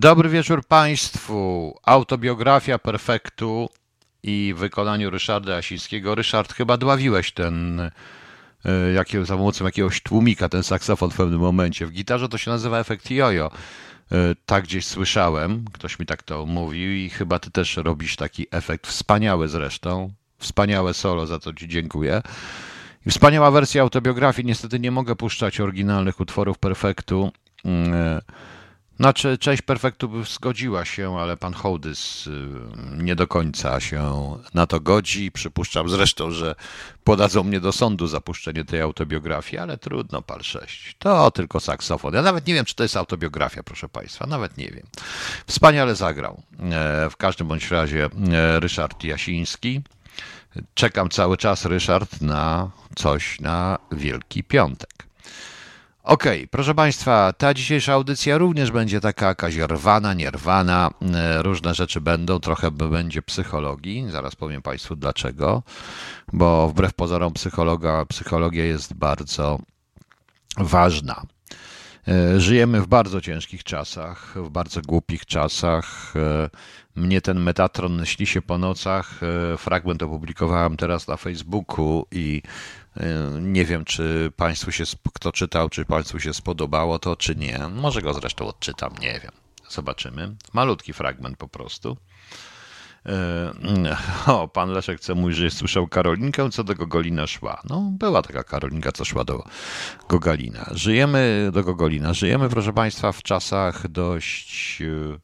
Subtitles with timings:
[0.00, 1.74] Dobry wieczór Państwu.
[1.84, 3.68] Autobiografia perfektu
[4.22, 6.14] i wykonaniu Ryszarda Jasińskiego.
[6.14, 7.90] Ryszard, chyba dławiłeś ten, e,
[8.94, 11.86] jakie, za pomocą jakiegoś tłumika, ten saksofon w pewnym momencie.
[11.86, 13.50] W gitarze to się nazywa efekt jojo.
[14.12, 14.16] E,
[14.46, 18.86] Tak gdzieś słyszałem, ktoś mi tak to mówił i chyba ty też robisz taki efekt,
[18.86, 20.12] wspaniały zresztą.
[20.38, 22.22] Wspaniałe solo, za to ci dziękuję.
[23.08, 24.46] Wspaniała wersja autobiografii.
[24.46, 27.32] Niestety nie mogę puszczać oryginalnych utworów perfektu.
[27.64, 28.20] Mm,
[28.98, 32.32] e, Znaczy, część perfektu zgodziła się, ale pan Hołdys y,
[32.96, 35.32] nie do końca się na to godzi.
[35.32, 36.54] Przypuszczam zresztą, że
[37.04, 40.96] podadzą mnie do sądu za puszczenie tej autobiografii, ale trudno, pal 6.
[40.98, 42.14] To tylko saksofon.
[42.14, 44.26] Ja nawet nie wiem, czy to jest autobiografia, proszę państwa.
[44.26, 44.86] Nawet nie wiem.
[45.46, 46.42] Wspaniale zagrał.
[46.72, 49.82] E, W każdym bądź razie e, Ryszard Jasiński.
[50.74, 54.97] Czekam cały czas, Ryszard, na coś na Wielki Piątek.
[56.08, 62.00] Okej, proszę Państwa, ta dzisiejsza audycja również będzie taka jakaś rwana, nierwana, e, różne rzeczy
[62.00, 65.62] będą, trochę będzie psychologii, zaraz powiem Państwu dlaczego,
[66.32, 69.58] bo wbrew pozorom psychologa, psychologia jest bardzo
[70.58, 71.22] ważna.
[72.08, 76.12] E, Żyjemy w bardzo ciężkich czasach, w bardzo głupich czasach.
[76.16, 76.50] E,
[76.96, 79.20] Mnie ten Metatron śni się po nocach.
[79.58, 82.42] Fragment opublikowałem teraz na Facebooku i
[83.40, 87.58] nie wiem, czy Państwu się, kto czytał, czy Państwu się spodobało to, czy nie.
[87.74, 89.32] Może go zresztą odczytam, nie wiem.
[89.68, 90.34] Zobaczymy.
[90.52, 91.96] Malutki fragment po prostu.
[93.06, 93.96] E,
[94.32, 97.62] O, pan Leszek chce mówić, że słyszał Karolinkę, co do Gogolina szła.
[97.64, 99.44] No, była taka Karolinka, co szła do
[100.08, 100.70] Gogalina.
[100.70, 102.14] Żyjemy do Gogolina.
[102.14, 105.18] Żyjemy, proszę Państwa, w czasach dość e,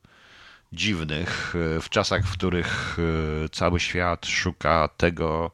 [0.72, 2.96] dziwnych, w czasach, w których
[3.52, 5.50] cały świat szuka tego,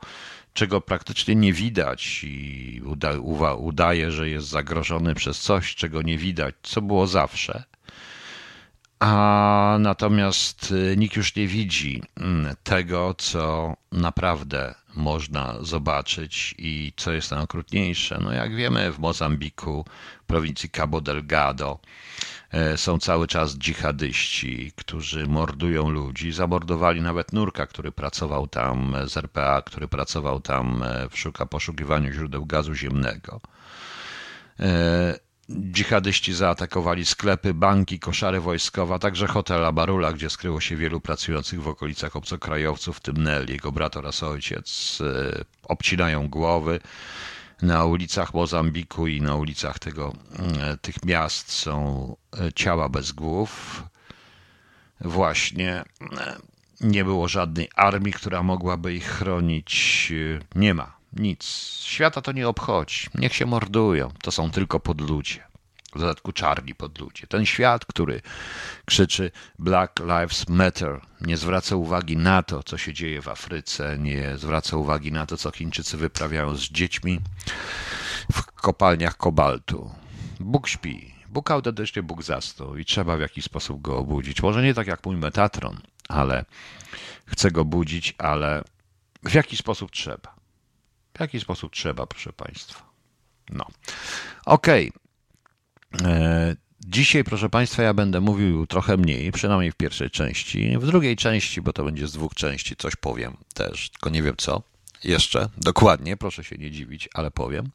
[0.55, 3.13] czego praktycznie nie widać i uda,
[3.57, 7.65] udaje, że jest zagrożony przez coś, czego nie widać, co było zawsze.
[9.01, 17.13] A natomiast y, nikt już nie widzi mm, tego, co naprawdę można zobaczyć i co
[17.13, 18.19] jest najokrutniejsze.
[18.23, 19.85] No jak wiemy, w Mozambiku,
[20.27, 21.79] prowincji Cabo Delgado,
[22.77, 26.33] są cały czas dżihadyści, którzy mordują ludzi.
[26.33, 32.13] Zamordowali nawet nurka, który pracował tam z RPA, który pracował tam e, w szuka poszukiwaniu
[32.13, 33.41] źródeł gazu ziemnego.
[34.61, 35.19] E,
[35.73, 41.63] Dżihadyści zaatakowali sklepy, banki, koszary wojskowe, a także hotel Abarula, gdzie skryło się wielu pracujących
[41.63, 44.99] w okolicach obcokrajowców, w tym Nel, jego brat oraz ojciec.
[45.01, 46.81] E, Obcinają głowy.
[47.63, 50.13] Na ulicach Mozambiku i na ulicach tego,
[50.61, 53.83] e, tych miast są e, ciała bez głów.
[55.01, 55.85] Właśnie e,
[56.81, 60.13] nie było żadnej armii, która mogłaby ich chronić.
[60.55, 60.97] Nie ma.
[61.13, 61.45] Nic.
[61.85, 63.07] Świata to nie obchodzi.
[63.15, 64.09] Niech się mordują.
[64.23, 65.50] To są tylko podludzie.
[65.95, 67.27] W dodatku czarni podludzie.
[67.27, 68.23] Ten świat, który
[68.85, 74.39] krzyczy Black Lives Matter, nie zwraca uwagi na to, co się dzieje w Afryce, nie
[74.39, 77.21] zwraca uwagi na to, co Chińczycy wyprawiają z dziećmi
[78.33, 79.91] w kopalniach kobaltu.
[80.41, 81.15] Bóg śpi.
[81.29, 84.43] Bóg autentycznie Bóg zasnął i trzeba w jakiś sposób go obudzić.
[84.43, 86.45] Może nie tak jak mój Metatron, ale
[87.27, 88.65] chce go budzić, ale
[89.23, 90.35] w jaki sposób trzeba.
[91.17, 92.91] W jaki sposób trzeba, proszę Państwa.
[93.51, 93.67] No.
[94.47, 94.93] Okej.
[96.05, 96.57] E,
[96.87, 100.79] Dzisiaj, proszę Państwa, ja będę mówił trochę mniej, przynajmniej w pierwszej części.
[100.79, 104.35] W drugiej części, bo to będzie z dwóch części, coś powiem też, tylko nie wiem
[104.39, 104.63] co.
[105.05, 107.71] Jeszcze, dokładnie, proszę się nie dziwić, ale powiem.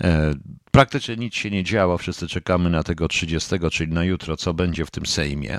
[0.00, 0.34] E,
[0.70, 4.86] Praktycznie nic się nie działo, wszyscy czekamy na tego 30, czyli na jutro, co będzie
[4.86, 5.58] w tym Sejmie.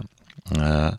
[0.57, 0.97] E,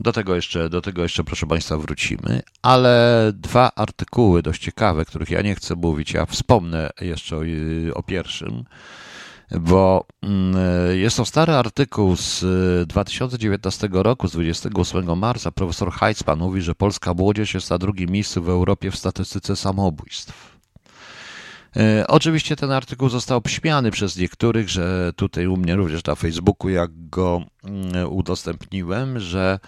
[0.00, 5.30] Do tego jeszcze, do tego jeszcze, proszę Państwa, wrócimy, ale dwa artykuły dość ciekawe, których
[5.30, 7.40] ja nie chcę mówić, ja wspomnę jeszcze o,
[7.94, 8.64] o pierwszym,
[9.50, 10.56] bo mm,
[10.98, 12.42] jest to stary artykuł z
[12.82, 15.50] y, 2019 roku, z 28 marca.
[15.50, 20.58] Profesor Heitzman mówi, że polska młodzież jest na drugim miejscu w Europie w statystyce samobójstw.
[21.76, 26.70] E, Oczywiście ten artykuł został obśmiany przez niektórych, że tutaj u mnie również na Facebooku,
[26.70, 29.58] jak go mm, udostępniłem, że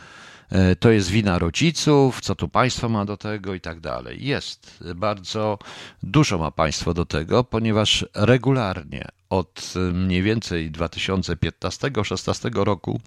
[0.50, 4.26] e, to jest wina rodziców, co tu państwo ma do tego i tak dalej.
[4.26, 5.58] Jest, bardzo
[6.02, 13.00] dużo ma państwo do tego, ponieważ regularnie od e, mniej więcej 2015-16 roku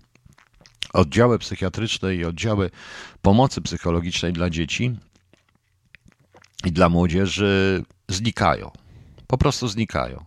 [0.93, 2.69] oddziały psychiatryczne i oddziały
[3.21, 4.95] pomocy psychologicznej dla dzieci
[6.65, 8.71] i dla młodzieży znikają.
[9.27, 10.25] Po prostu znikają.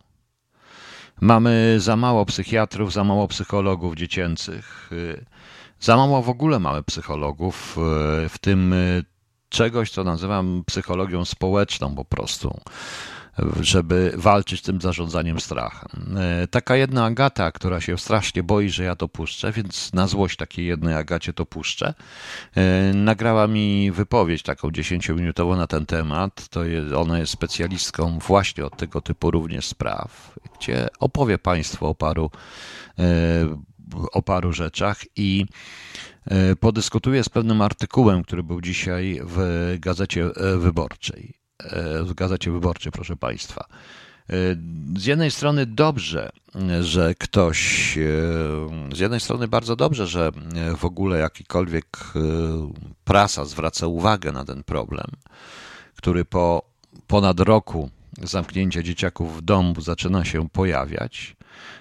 [1.20, 5.24] Mamy za mało psychiatrów, za mało psychologów dziecięcych, y,
[5.80, 7.78] za mało w ogóle mamy psychologów,
[8.24, 9.04] y, w tym y,
[9.48, 12.60] czegoś, co nazywam psychologią społeczną po prostu.
[13.60, 16.18] Żeby walczyć z tym zarządzaniem strachem.
[16.18, 20.36] E, taka jedna Agata, która się strasznie boi, że ja to puszczę, więc na złość
[20.36, 21.94] takiej jednej Agacie to puszczę,
[22.54, 26.48] e, nagrała mi wypowiedź taką dziesięciominutową na ten temat.
[26.48, 31.94] To jest, ona jest specjalistką właśnie od tego typu również spraw, gdzie opowie Państwu o
[31.94, 32.30] paru,
[32.98, 33.04] e,
[34.12, 35.46] o paru rzeczach i
[36.60, 41.34] podyskutuje z pewnym artykułem, który był dzisiaj w Gazecie Wyborczej.
[41.64, 43.66] E, w Gazecie Wyborczej, proszę Państwa.
[44.30, 44.34] E,
[44.96, 46.30] z jednej strony dobrze,
[46.80, 48.02] że ktoś, e,
[48.96, 50.30] z jednej strony bardzo dobrze, że
[50.76, 51.86] w ogóle jakikolwiek
[53.04, 55.06] prasa zwraca uwagę na ten problem,
[55.96, 56.62] który po
[57.06, 57.90] ponad roku
[58.22, 61.35] zamknięcia dzieciaków w domu zaczyna się pojawiać.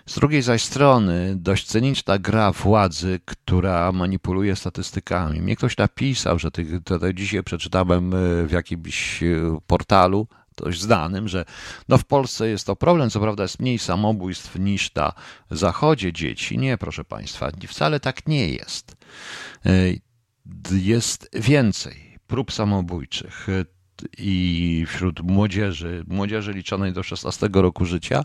[0.05, 5.41] Z drugiej zaś strony dość cyniczna gra władzy, która manipuluje statystykami.
[5.41, 6.61] Mnie ktoś napisał, że to,
[6.99, 8.17] to dzisiaj przeczytałem e,
[8.47, 10.27] w jakimś e, portalu,
[10.57, 11.45] dość znanym, że
[11.89, 15.13] no w Polsce jest to problem, co prawda jest mniej samobójstw niż na
[15.51, 16.57] zachodzie dzieci.
[16.57, 18.97] Nie, proszę Państwa, wcale tak nie jest.
[19.65, 19.71] E,
[20.71, 23.47] jest więcej prób samobójczych
[24.17, 28.23] i wśród młodzieży, młodzieży liczonej do 16 roku życia,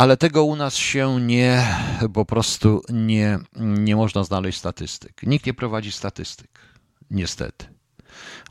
[0.00, 1.66] ale tego u nas się nie,
[2.14, 5.22] po prostu nie, nie można znaleźć statystyk.
[5.22, 6.60] Nikt nie prowadzi statystyk,
[7.10, 7.66] niestety.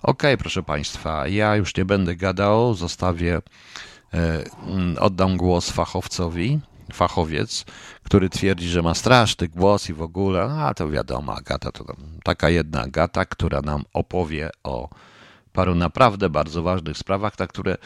[0.03, 3.41] Ok, proszę Państwa, ja już nie będę gadał, zostawię,
[4.13, 4.43] e,
[4.99, 6.59] oddam głos fachowcowi,
[6.93, 7.65] fachowiec,
[8.03, 11.85] który twierdzi, że ma straszny głos i w ogóle, a to wiadomo, Agata to
[12.23, 14.89] taka jedna Agata, która nam opowie o
[15.53, 17.77] paru naprawdę bardzo ważnych sprawach, na które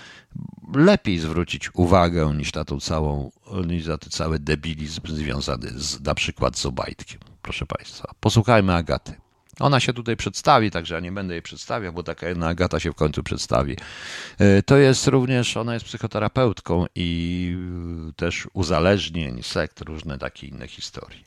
[0.75, 3.31] lepiej zwrócić uwagę niż na tą całą,
[3.68, 7.19] niż na ten cały debilizm związany z, na przykład z Obajtkiem.
[7.42, 9.23] Proszę Państwa, posłuchajmy Agaty.
[9.60, 12.92] Ona się tutaj przedstawi, także ja nie będę jej przedstawiał, bo taka jedna Agata się
[12.92, 13.78] w końcu przedstawi.
[14.40, 17.58] E, to jest również, ona jest psychoterapeutką i
[18.16, 21.20] też uzależnień, sekt, różne takie inne historie.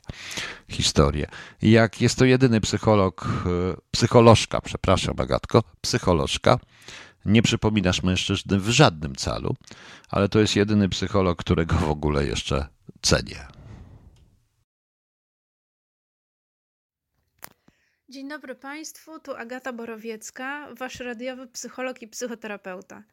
[0.69, 1.27] historie.
[1.61, 6.59] Jak jest to jedyny psycholog, e, psycholożka, przepraszam Agatko, psycholożka,
[7.25, 9.55] nie przypominasz mężczyzny w żadnym calu,
[10.09, 12.67] ale to jest jedyny psycholog, którego w ogóle jeszcze
[13.01, 13.56] cenię.
[18.09, 23.03] Dzień dobry Państwu, tu Agata Borowiecka, Wasz radiowy psycholog i psychoterapeuta.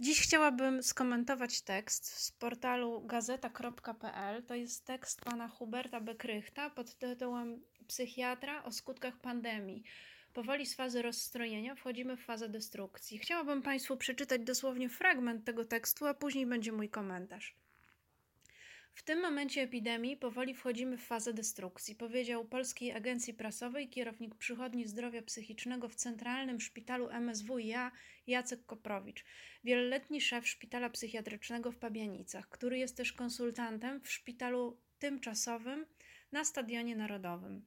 [0.00, 4.42] Dziś chciałabym skomentować tekst z portalu gazeta.pl.
[4.42, 9.82] To jest tekst pana Huberta Bekrychta pod tytułem Psychiatra o skutkach pandemii.
[10.32, 13.18] Powoli z fazy rozstrojenia wchodzimy w fazę destrukcji.
[13.18, 17.61] Chciałabym Państwu przeczytać dosłownie fragment tego tekstu, a później będzie mój komentarz.
[18.94, 24.86] W tym momencie epidemii powoli wchodzimy w fazę destrukcji, powiedział Polskiej Agencji Prasowej kierownik przychodni
[24.86, 27.92] zdrowia psychicznego w Centralnym Szpitalu MSWiA
[28.26, 29.24] Jacek Koprowicz,
[29.64, 35.86] wieloletni szef szpitala psychiatrycznego w Pabianicach, który jest też konsultantem w szpitalu tymczasowym
[36.32, 37.64] na Stadionie Narodowym.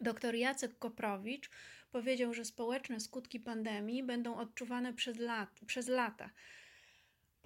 [0.00, 1.50] Dr Jacek Koprowicz
[1.90, 6.30] powiedział, że społeczne skutki pandemii będą odczuwane przez, lat, przez lata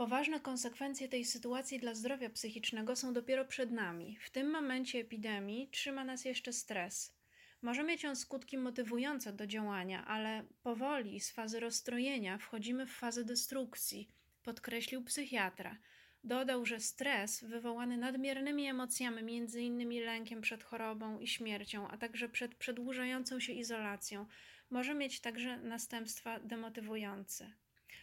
[0.01, 4.17] Poważne konsekwencje tej sytuacji dla zdrowia psychicznego są dopiero przed nami.
[4.21, 7.15] W tym momencie epidemii trzyma nas jeszcze stres.
[7.63, 13.25] Może mieć on skutki motywujące do działania, ale powoli z fazy rozstrojenia wchodzimy w fazę
[13.25, 14.09] destrukcji,
[14.43, 15.77] podkreślił psychiatra.
[16.25, 20.05] Dodał, że stres wywołany nadmiernymi emocjami, m.in.
[20.05, 24.27] lękiem przed chorobą i śmiercią, a także przed przedłużającą się izolacją,
[24.71, 27.53] może mieć także następstwa demotywujące.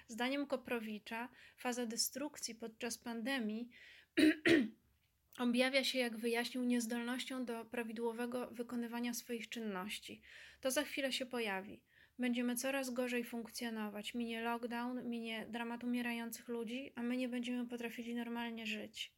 [0.08, 3.70] Zdaniem Koprowicza faza destrukcji podczas pandemii
[5.38, 10.22] objawia się, jak wyjaśnił, niezdolnością do prawidłowego wykonywania swoich czynności.
[10.62, 11.82] To za chwilę się pojawi.
[12.20, 14.14] Będziemy coraz gorzej funkcjonować.
[14.14, 19.12] Minie lockdown, minie dramat umierających ludzi, a my nie będziemy potrafili normalnie żyć.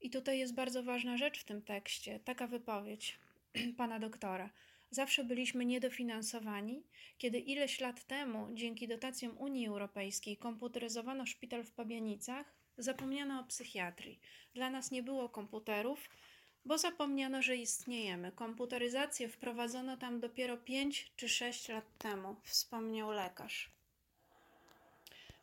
[0.00, 3.20] I tutaj jest bardzo ważna rzecz w tym tekście, taka wypowiedź
[3.76, 4.50] pana doktora.
[4.90, 6.82] Zawsze byliśmy niedofinansowani,
[7.18, 14.20] kiedy ileś lat temu, dzięki dotacjom Unii Europejskiej, komputeryzowano szpital w Pabianicach, zapomniano o psychiatrii.
[14.54, 16.10] Dla nas nie było komputerów,
[16.64, 18.32] bo zapomniano, że istniejemy.
[18.32, 23.79] Komputeryzację wprowadzono tam dopiero 5 czy 6 lat temu, wspomniał lekarz.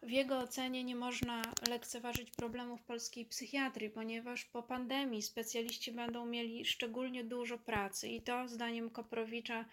[0.01, 6.65] W jego ocenie nie można lekceważyć problemów polskiej psychiatrii, ponieważ po pandemii specjaliści będą mieli
[6.65, 9.65] szczególnie dużo pracy i to, zdaniem Koprowicza,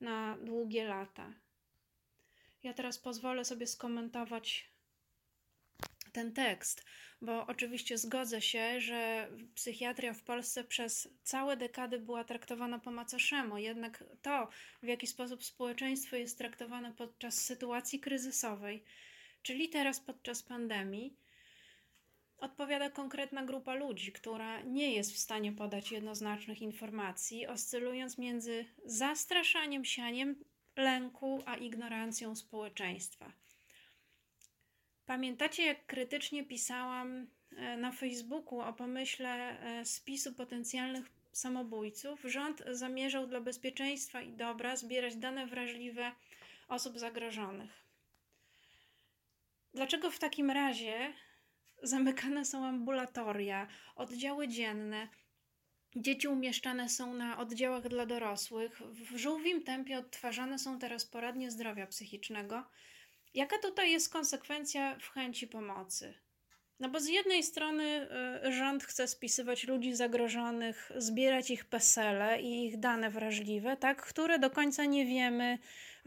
[0.00, 1.32] na długie lata.
[2.62, 4.70] Ja teraz pozwolę sobie skomentować
[6.12, 6.84] ten tekst,
[7.20, 13.58] bo oczywiście zgodzę się, że psychiatria w Polsce przez całe dekady była traktowana po macoszemu,
[13.58, 14.48] jednak to,
[14.82, 18.84] w jaki sposób społeczeństwo jest traktowane podczas sytuacji kryzysowej,
[19.44, 21.16] czyli teraz podczas pandemii,
[22.38, 29.84] odpowiada konkretna grupa ludzi, która nie jest w stanie podać jednoznacznych informacji, oscylując między zastraszaniem,
[29.84, 30.44] sianiem
[30.76, 33.32] lęku, a ignorancją społeczeństwa.
[35.06, 42.20] Pamiętacie, jak krytycznie pisałam e, na Facebooku o pomyśle e, spisu potencjalnych samobójców?
[42.24, 46.12] Rząd zamierzał dla bezpieczeństwa i dobra zbierać dane wrażliwe
[46.68, 47.83] osób zagrożonych.
[49.74, 51.12] Dlaczego w takim razie
[51.82, 53.66] zamykane są ambulatoria,
[53.96, 55.08] oddziały dzienne,
[55.96, 61.86] dzieci umieszczane są na oddziałach dla dorosłych, w żółwim tempie odtwarzane są teraz poradnie zdrowia
[61.86, 62.64] psychicznego?
[63.34, 66.14] Jaka tutaj jest konsekwencja w chęci pomocy?
[66.80, 68.08] No bo z jednej strony
[68.46, 74.38] y, rząd chce spisywać ludzi zagrożonych, zbierać ich pesele i ich dane wrażliwe, tak, które
[74.38, 75.58] do końca nie wiemy,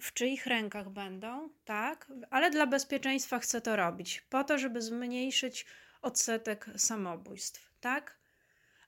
[0.01, 5.65] w czyich rękach będą, tak, ale dla bezpieczeństwa chce to robić, po to, żeby zmniejszyć
[6.01, 8.17] odsetek samobójstw, tak?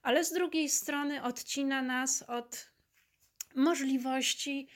[0.02, 2.70] Ale z drugiej strony odcina nas od
[3.54, 4.68] możliwości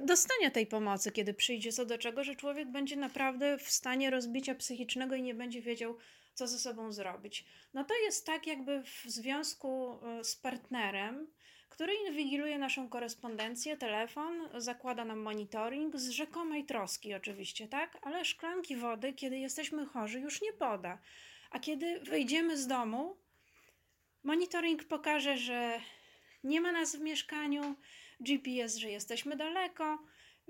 [0.00, 4.54] dostania tej pomocy, kiedy przyjdzie co do czego, że człowiek będzie naprawdę w stanie rozbicia
[4.54, 5.96] psychicznego i nie będzie wiedział,
[6.34, 7.44] co ze sobą zrobić.
[7.74, 11.26] No to jest tak, jakby w związku e, z partnerem,
[11.68, 17.98] który inwigiluje naszą korespondencję, telefon, zakłada nam monitoring z rzekomej troski, oczywiście, tak?
[18.02, 20.98] Ale szklanki wody, kiedy jesteśmy chorzy, już nie poda.
[21.50, 23.16] A kiedy wyjdziemy z domu,
[24.24, 25.80] monitoring pokaże, że
[26.44, 27.74] nie ma nas w mieszkaniu,
[28.20, 29.98] GPS, że jesteśmy daleko,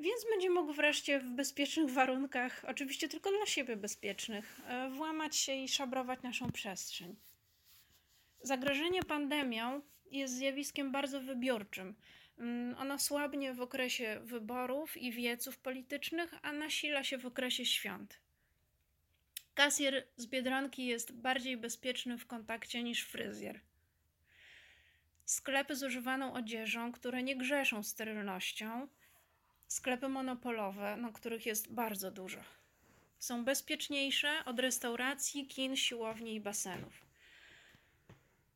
[0.01, 5.55] więc będzie mógł wreszcie w bezpiecznych warunkach, oczywiście tylko dla siebie bezpiecznych, e, włamać się
[5.55, 7.17] i szabrować naszą przestrzeń.
[8.43, 9.81] Zagrożenie pandemią
[10.11, 11.95] jest zjawiskiem bardzo wybiórczym.
[12.39, 18.21] Mm, ono słabnie w okresie wyborów i wieców politycznych, a nasila się w okresie świąt.
[19.55, 23.61] Kasjer z biedronki jest bardziej bezpieczny w kontakcie niż fryzjer.
[25.25, 28.89] Sklepy z używaną odzieżą, które nie grzeszą sterylnością,
[29.71, 32.41] sklepy monopolowe, na których jest bardzo dużo,
[33.19, 37.07] są bezpieczniejsze od restauracji, kin, siłowni i basenów.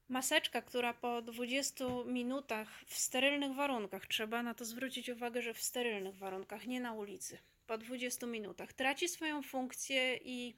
[0.08, 5.62] Maseczka, która po 20 minutach w sterylnych warunkach, trzeba na to zwrócić uwagę, że w
[5.62, 10.56] sterylnych warunkach, nie na ulicy, po 20 minutach traci swoją funkcję i,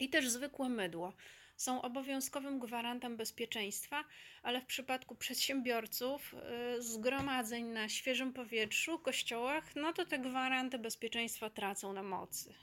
[0.00, 1.12] i też zwykłe mydło
[1.60, 4.04] są obowiązkowym gwarantem bezpieczeństwa,
[4.42, 6.34] ale w przypadku przedsiębiorców,
[6.78, 12.54] y, zgromadzeń na świeżym powietrzu, kościołach, no to te gwaranty bezpieczeństwa tracą na mocy.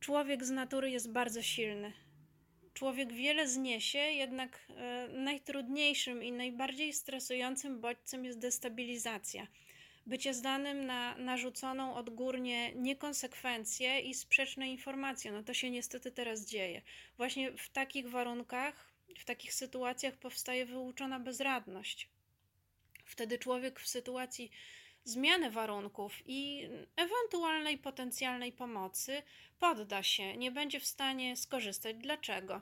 [0.00, 1.92] Człowiek z natury jest bardzo silny.
[2.74, 9.46] Człowiek wiele zniesie, jednak y, najtrudniejszym i najbardziej stresującym bodźcem jest destabilizacja
[10.06, 15.32] bycie zdanym na narzuconą odgórnie niekonsekwencje i sprzeczne informacje.
[15.32, 16.82] No to się niestety teraz dzieje.
[17.16, 22.08] Właśnie w takich warunkach, w takich sytuacjach powstaje wyuczona bezradność.
[23.04, 24.50] Wtedy człowiek w sytuacji
[25.04, 29.22] zmiany warunków i ewentualnej potencjalnej pomocy
[29.58, 31.96] podda się, nie będzie w stanie skorzystać.
[31.96, 32.60] Dlaczego?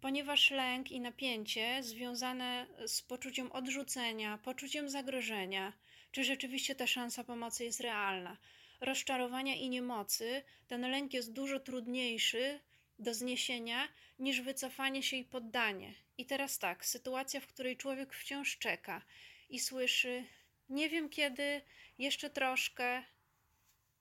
[0.00, 5.72] Ponieważ lęk i napięcie związane z poczuciem odrzucenia, poczuciem zagrożenia,
[6.12, 8.36] czy rzeczywiście ta szansa pomocy jest realna.
[8.80, 12.60] Rozczarowania i niemocy, ten lęk jest dużo trudniejszy
[12.98, 13.88] do zniesienia
[14.18, 15.94] niż wycofanie się i poddanie.
[16.18, 19.02] I teraz tak, sytuacja, w której człowiek wciąż czeka
[19.50, 20.24] i słyszy:
[20.68, 21.60] Nie wiem kiedy,
[21.98, 23.02] jeszcze troszkę.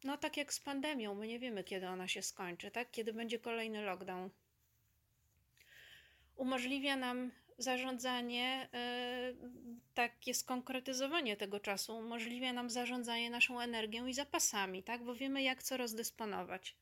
[0.03, 2.91] No, tak jak z pandemią, my nie wiemy, kiedy ona się skończy, tak?
[2.91, 4.29] Kiedy będzie kolejny lockdown.
[6.35, 9.33] Umożliwia nam zarządzanie, e,
[9.93, 15.03] takie skonkretyzowanie tego czasu umożliwia nam zarządzanie naszą energią i zapasami, tak?
[15.03, 16.75] bo wiemy, jak co rozdysponować.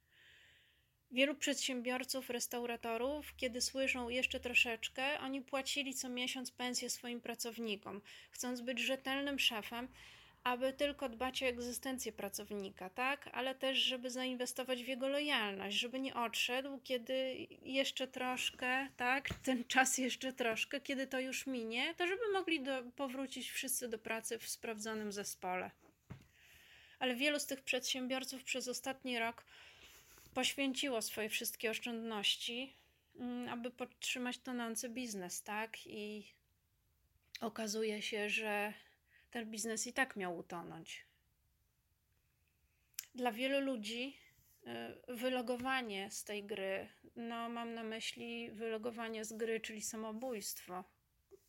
[1.12, 8.02] Wielu przedsiębiorców, restauratorów, kiedy słyszą jeszcze troszeczkę, oni płacili co miesiąc pensję swoim pracownikom.
[8.30, 9.88] Chcąc być rzetelnym szefem,
[10.46, 13.30] aby tylko dbać o egzystencję pracownika, tak?
[13.34, 19.30] Ale też, żeby zainwestować w jego lojalność, żeby nie odszedł, kiedy jeszcze troszkę, tak?
[19.44, 24.00] Ten czas jeszcze troszkę, kiedy to już minie, to żeby mogli do, powrócić wszyscy do
[24.00, 25.72] pracy w sprawdzonym zespole.
[27.00, 29.46] Ale wielu z tych przedsiębiorców przez ostatni rok
[30.34, 32.74] poświęciło swoje wszystkie oszczędności,
[33.16, 35.88] mm, aby podtrzymać tonący biznes, tak?
[35.88, 36.34] I
[37.42, 38.74] okazuje się, że
[39.36, 41.06] ten biznes i tak miał utonąć.
[43.16, 44.18] Dla wielu ludzi
[45.08, 50.84] y, wylogowanie z tej gry, no mam na myśli wylogowanie z gry, czyli samobójstwo,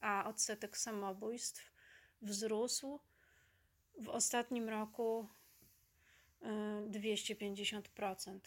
[0.00, 1.72] a odsetek samobójstw
[2.22, 3.00] wzrósł
[3.98, 5.28] w ostatnim roku
[6.42, 6.46] y,
[6.90, 8.38] 250%.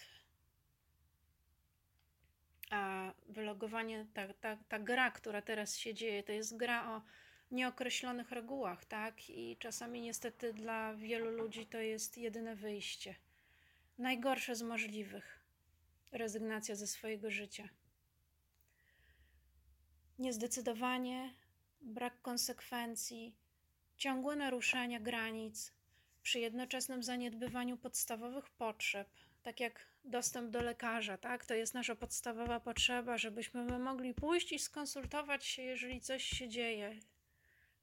[2.70, 7.02] A wylogowanie, ta, ta, ta gra, która teraz się dzieje, to jest gra o
[7.52, 9.30] nieokreślonych regułach, tak?
[9.30, 13.16] I czasami niestety dla wielu ludzi to jest jedyne wyjście.
[13.98, 15.40] Najgorsze z możliwych.
[16.12, 17.70] Rezygnacja ze swojego życia.
[20.20, 21.34] Niezdecydowanie,
[21.82, 23.36] brak konsekwencji,
[23.98, 25.74] ciągłe naruszania granic,
[26.24, 29.10] przy jednoczesnym zaniedbywaniu podstawowych potrzeb,
[29.44, 31.46] tak jak dostęp do lekarza, tak?
[31.46, 37.00] To jest nasza podstawowa potrzeba, żebyśmy mogli pójść i skonsultować się, jeżeli coś się dzieje.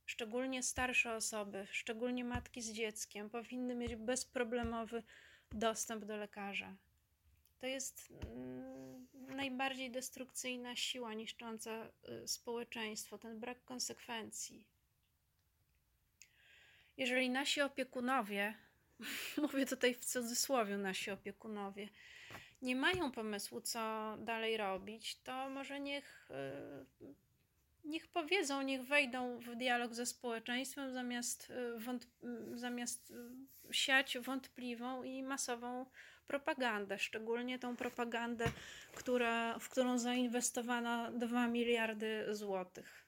[0.06, 5.02] Szczególnie starsze osoby, szczególnie matki z dzieckiem, powinny mieć bezproblemowy
[5.52, 6.76] dostęp do lekarza.
[7.58, 11.90] To jest mm, najbardziej destrukcyjna siła niszcząca
[12.24, 14.64] y, społeczeństwo, ten brak konsekwencji.
[16.96, 18.54] Jeżeli nasi opiekunowie,
[19.42, 21.88] mówię tutaj w cudzysłowie, nasi opiekunowie,
[22.62, 26.28] nie mają pomysłu, co dalej robić, to może niech,
[27.00, 27.14] y,
[27.86, 32.10] niech powiedzą, niech wejdą w dialog ze społeczeństwem, zamiast, y, wątp
[32.54, 33.12] zamiast
[33.70, 35.86] siać wątpliwą i masową
[36.26, 38.44] propagandę, szczególnie tą propagandę,
[38.94, 43.06] która, w którą zainwestowano 2 miliardy złotych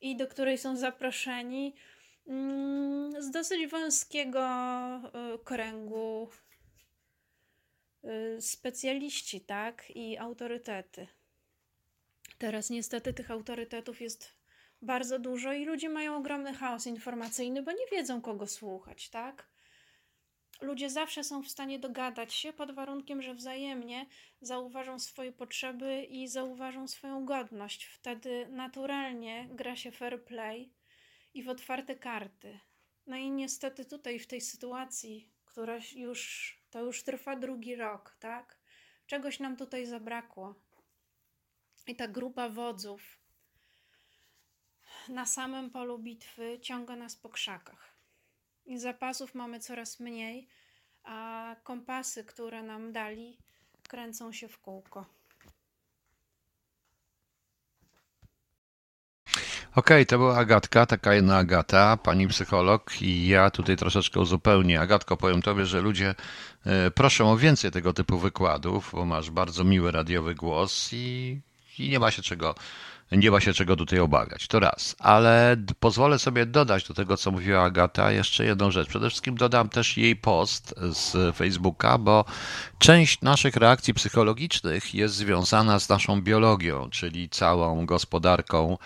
[0.00, 1.74] i do której są zaproszeni
[2.26, 4.40] mm, z dosyć wąskiego
[5.34, 6.28] y, kręgu
[8.04, 11.06] y, specjaliści, tak, i autorytety.
[12.38, 14.38] Teraz niestety tych autorytetów jest
[14.82, 19.48] bardzo dużo i ludzie mają ogromny chaos informacyjny, bo nie wiedzą kogo słuchać, tak?
[20.60, 24.06] ludzie zawsze są w stanie dogadać się pod warunkiem, że wzajemnie
[24.40, 27.84] zauważą swoje potrzeby i zauważą swoją godność.
[27.84, 30.72] Wtedy naturalnie gra się fair play
[31.34, 32.60] i w otwarte karty.
[33.06, 38.58] No i niestety tutaj w tej sytuacji, która już to już trwa drugi rok, tak?
[39.06, 40.54] Czegoś nam tutaj zabrakło.
[41.88, 43.18] I ta grupa wodzów
[45.08, 47.94] na samym polu bitwy ciąga nas po krzakach
[48.66, 50.48] i zapasów mamy coraz mniej,
[51.04, 53.38] a kompasy, które nam dali,
[53.88, 55.06] kręcą się w kółko.
[59.70, 64.80] Okej, okay, to była Agatka, taka jedna Agata, pani psycholog i ja tutaj troszeczkę uzupełnię.
[64.80, 66.14] Agatko, powiem tobie, że ludzie
[66.66, 71.40] e, proszą o więcej tego typu wykładów, bo masz bardzo miły radiowy głos i,
[71.80, 72.54] i nie ma się czego
[73.12, 74.46] nie ma się czego tutaj obawiać.
[74.46, 74.96] To raz.
[74.98, 78.88] Ale pozwolę sobie dodać do tego, co mówiła Agata, jeszcze jedną rzecz.
[78.88, 82.24] Przede wszystkim dodam też jej post z Facebooka, bo
[82.78, 88.78] część naszych reakcji psychologicznych jest związana z naszą biologią, czyli całą gospodarką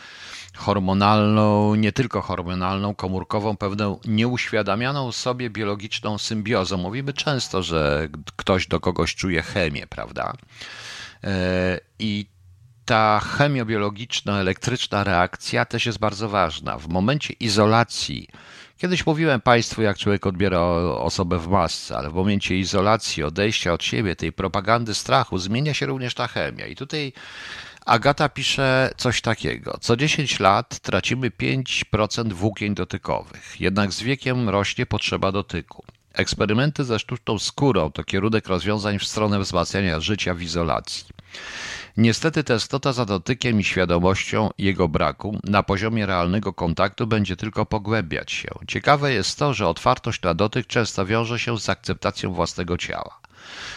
[0.56, 6.76] hormonalną, nie tylko hormonalną, komórkową, pewną nieuświadamianą sobie biologiczną symbiozą.
[6.76, 10.32] Mówimy często, że ktoś do kogoś czuje chemię, prawda?
[11.24, 12.31] E, I
[12.84, 16.78] ta chemiobiologiczno-elektryczna reakcja też jest bardzo ważna.
[16.78, 18.28] W momencie izolacji,
[18.78, 23.84] kiedyś mówiłem Państwu, jak człowiek odbiera osobę w masce, ale w momencie izolacji, odejścia od
[23.84, 26.66] siebie, tej propagandy strachu, zmienia się również ta chemia.
[26.66, 27.12] I tutaj
[27.86, 29.78] Agata pisze coś takiego.
[29.80, 35.84] Co 10 lat tracimy 5% włókien dotykowych, jednak z wiekiem rośnie potrzeba dotyku.
[36.12, 41.04] Eksperymenty ze sztuczną skórą to kierunek rozwiązań w stronę wzmacniania życia w izolacji.
[41.96, 48.32] Niestety testota za dotykiem i świadomością jego braku na poziomie realnego kontaktu będzie tylko pogłębiać
[48.32, 48.48] się.
[48.68, 53.20] Ciekawe jest to, że otwartość na dotyk często wiąże się z akceptacją własnego ciała.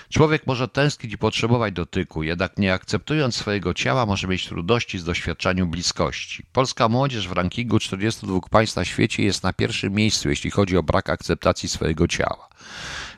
[0.10, 5.04] Człowiek może tęsknić i potrzebować dotyku, jednak nie akceptując swojego ciała może mieć trudności z
[5.04, 6.46] doświadczaniem bliskości.
[6.54, 10.84] Polska młodzież w rankingu 42 państw na świecie jest na pierwszym miejscu, jeśli chodzi o
[10.84, 12.50] brak akceptacji swojego ciała.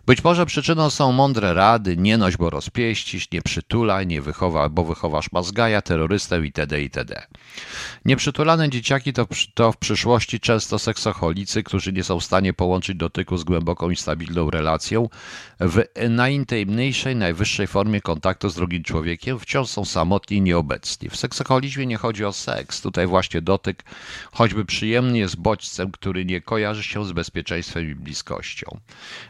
[0.08, 4.84] Być może przyczyną są mądre rady, nie noś, bo rozpieścisz, nie przytulaj, nie wychowa, bo
[4.84, 6.82] wychowasz mazgaja, terrorystę itd.
[6.82, 7.28] itd.
[8.06, 13.38] Nieprzytulane dzieciaki to, to w przyszłości często seksocholicy, którzy nie są w stanie połączyć dotyku
[13.38, 15.10] z głęboką i stabilną relacją.
[15.60, 21.10] W najintymniejszej, najwyższej formie kontaktu z drugim człowiekiem wciąż są samotni i nieobecni.
[21.10, 22.82] W seksoholizmie nie chodzi o seks.
[22.82, 23.84] Tutaj właśnie dotyk,
[24.32, 28.80] choćby przyjemny, jest bodźcem, który nie kojarzy się z bezpieczeństwem i bliskością.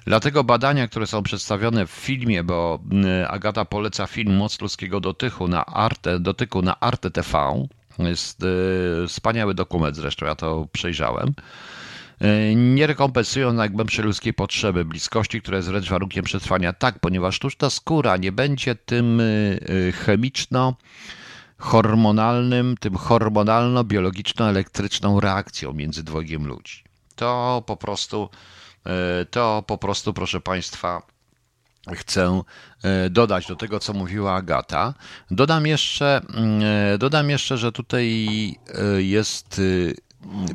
[0.06, 5.47] Dlatego badania, które są przedstawione w filmie, bo mm, Agata poleca film Moc ludzkiego dotyku
[5.47, 7.65] na Arte, dotyku na Arte TV,
[7.99, 11.34] jest y, wspaniały dokument zresztą, ja to przejrzałem.
[12.21, 16.73] Y, nie rekompensują najgłębsze ludzkie potrzeby, bliskości, które jest wręcz warunkiem przetrwania.
[16.73, 20.75] Tak, ponieważ sztuczna skóra nie będzie tym y, chemiczno
[21.58, 26.84] hormonalnym, tym hormonalno-biologiczno-elektryczną reakcją między dwojgiem ludzi.
[27.15, 28.30] To po prostu,
[29.32, 31.02] to po prostu, proszę Państwa,
[31.96, 32.42] chcę
[32.84, 34.94] e, dodać do tego, co mówiła Agata.
[35.32, 36.62] Dodam jeszcze, mm,
[36.94, 38.28] e, dodam jeszcze że tutaj
[38.68, 39.62] e, jest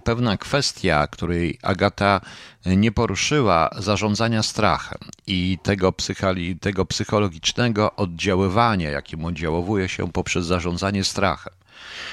[0.04, 2.20] pewna kwestia, której Agata
[2.66, 11.04] nie poruszyła, zarządzania strachem i tego, psychali, tego psychologicznego oddziaływania, jakim oddziałowuje się poprzez zarządzanie
[11.04, 11.52] strachem.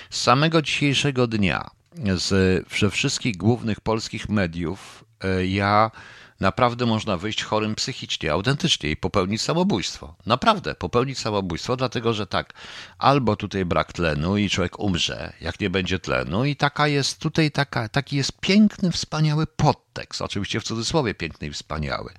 [0.09, 1.69] Z samego dzisiejszego dnia,
[2.15, 5.03] ze wszystkich głównych polskich mediów,
[5.47, 5.91] ja
[6.39, 10.15] naprawdę można wyjść chorym psychicznie, autentycznie i popełnić samobójstwo.
[10.25, 12.53] Naprawdę, popełnić samobójstwo, dlatego że tak,
[12.97, 17.51] albo tutaj brak tlenu i człowiek umrze, jak nie będzie tlenu i taka jest tutaj
[17.51, 22.13] taka, taki jest piękny, wspaniały podtekst, oczywiście w cudzysłowie piękny i wspaniały.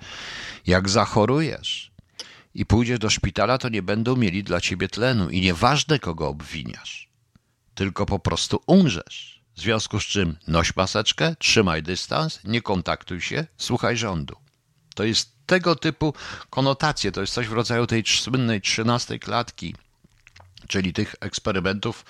[0.66, 1.90] Jak zachorujesz
[2.54, 7.08] i pójdziesz do szpitala, to nie będą mieli dla ciebie tlenu i nieważne kogo obwiniasz,
[7.74, 9.39] tylko po prostu umrzesz.
[9.60, 14.36] W związku z czym noś maseczkę, trzymaj dystans, nie kontaktuj się, słuchaj rządu.
[14.94, 16.14] To jest tego typu
[16.50, 19.74] konotacje, to jest coś w rodzaju tej słynnej trzynastej klatki,
[20.68, 22.04] czyli tych eksperymentów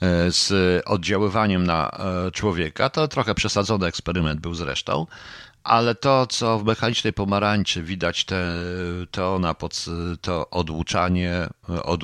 [0.00, 0.52] e, z
[0.86, 2.90] oddziaływaniem na e, człowieka.
[2.90, 5.06] To trochę przesadzony eksperyment był zresztą,
[5.68, 8.54] ale to, co w mechanicznej pomarańczy widać, te,
[9.10, 9.84] to, na pod,
[10.20, 11.46] to odłuczanie,
[11.82, 12.00] od,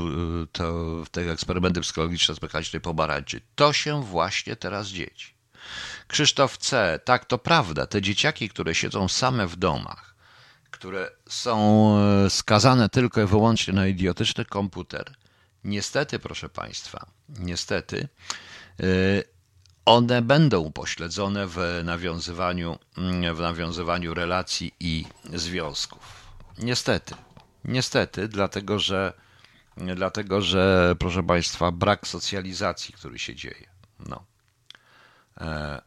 [0.53, 5.11] to, te eksperymenty psychologiczne z mechanicznej pomarańczy, to się właśnie teraz dzieje.
[6.09, 10.15] Krzysztof C., tak, to prawda, te dzieciaki, które siedzą same w domach,
[10.71, 11.97] które są
[12.27, 15.15] e, skazane tylko i wyłącznie na idiotyczny komputer,
[15.65, 18.09] niestety, proszę Państwa, niestety,
[18.81, 18.85] e,
[19.85, 22.79] one będą upośledzone w nawiązywaniu,
[23.35, 26.25] w nawiązywaniu relacji i związków.
[26.59, 27.15] Niestety,
[27.65, 29.13] niestety, dlatego że,
[29.77, 33.67] dlatego że, proszę Państwa, brak socjalizacji, który się dzieje.
[34.09, 34.25] No.
[35.41, 35.83] E,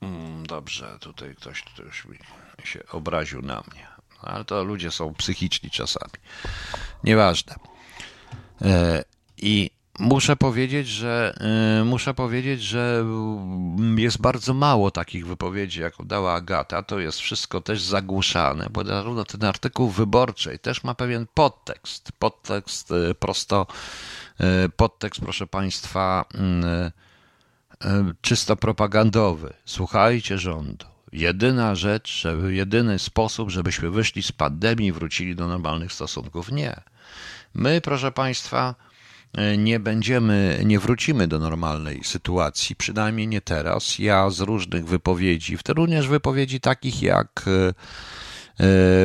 [0.00, 2.06] mm, dobrze, tutaj ktoś już
[2.64, 3.86] się obraził na mnie,
[4.20, 6.12] ale to ludzie są psychiczni czasami.
[7.04, 7.54] Nieważne.
[8.62, 9.04] E,
[9.36, 11.34] I Muszę powiedzieć, że
[11.80, 13.04] y, muszę powiedzieć, że
[13.96, 16.82] jest bardzo mało takich wypowiedzi, jak dała Agata.
[16.82, 22.12] To jest wszystko też zagłuszane, bo zarówno ten artykuł wyborczej też ma pewien podtekst.
[22.12, 23.66] Podtekst y, prosto,
[24.40, 26.24] y, podtekst, proszę Państwa,
[28.20, 29.52] czysto propagandowy.
[29.64, 30.86] Słuchajcie rządu.
[31.12, 36.52] Jedyna rzecz, jedyny sposób, żebyśmy wyszli z pandemii i wrócili do normalnych stosunków.
[36.52, 36.80] Nie.
[37.54, 38.74] My, proszę Państwa,
[39.58, 43.98] nie będziemy, nie wrócimy do normalnej sytuacji, przynajmniej nie teraz.
[43.98, 47.72] Ja z różnych wypowiedzi, w tym również wypowiedzi takich jak e, e,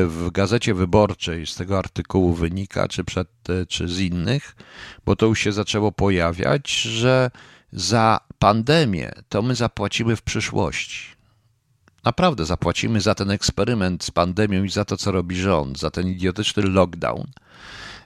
[0.06, 3.28] w gazecie wyborczej z tego artykułu wynika, czy, przed,
[3.68, 4.56] czy z innych,
[5.06, 7.32] bo to już się zaczęło pojawiać, że
[7.72, 11.16] za pandemię to my zapłacimy w przyszłości.
[12.06, 16.08] Naprawdę zapłacimy za ten eksperyment z pandemią i za to, co robi rząd, za ten
[16.08, 17.28] idiotyczny lockdown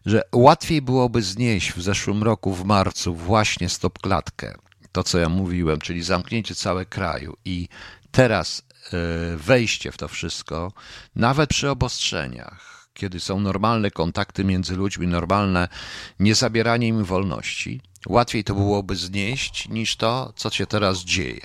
[0.06, 4.56] że łatwiej byłoby znieść w zeszłym roku, w marcu, właśnie stopklatkę,
[4.92, 7.68] to co ja mówiłem, czyli zamknięcie całego kraju i
[8.12, 10.72] teraz e, wejście w to wszystko,
[11.16, 15.68] nawet przy obostrzeniach, kiedy są normalne kontakty między ludźmi, normalne
[16.20, 21.42] niezabieranie im wolności, łatwiej to byłoby znieść niż to, co się teraz dzieje.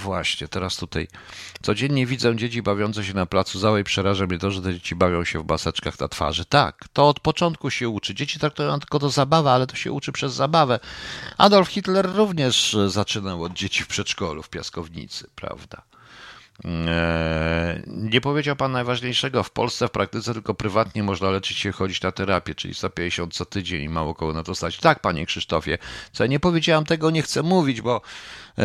[0.00, 1.08] E, Właśnie, teraz tutaj
[1.62, 3.84] codziennie widzę dzieci bawiące się na placu Załej.
[3.84, 6.44] Przeraża mnie to, że te dzieci bawią się w maseczkach na twarzy.
[6.44, 8.14] Tak, to od początku się uczy.
[8.14, 10.80] Dzieci traktują tylko to zabawa, ale to się uczy przez zabawę.
[11.38, 15.89] Adolf Hitler również zaczynał od dzieci w przedszkolu w piaskownicy, prawda?
[16.64, 19.42] Eee, nie powiedział Pan najważniejszego.
[19.42, 23.44] W Polsce w praktyce tylko prywatnie można leczyć się, chodzić na terapię, czyli 150 co
[23.44, 24.76] tydzień i mało kogo na to stać.
[24.76, 25.78] Tak, Panie Krzysztofie,
[26.12, 28.00] co ja nie powiedziałem tego, nie chcę mówić, bo
[28.58, 28.62] e,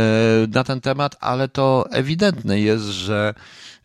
[0.47, 3.33] na ten temat, ale to ewidentne jest, że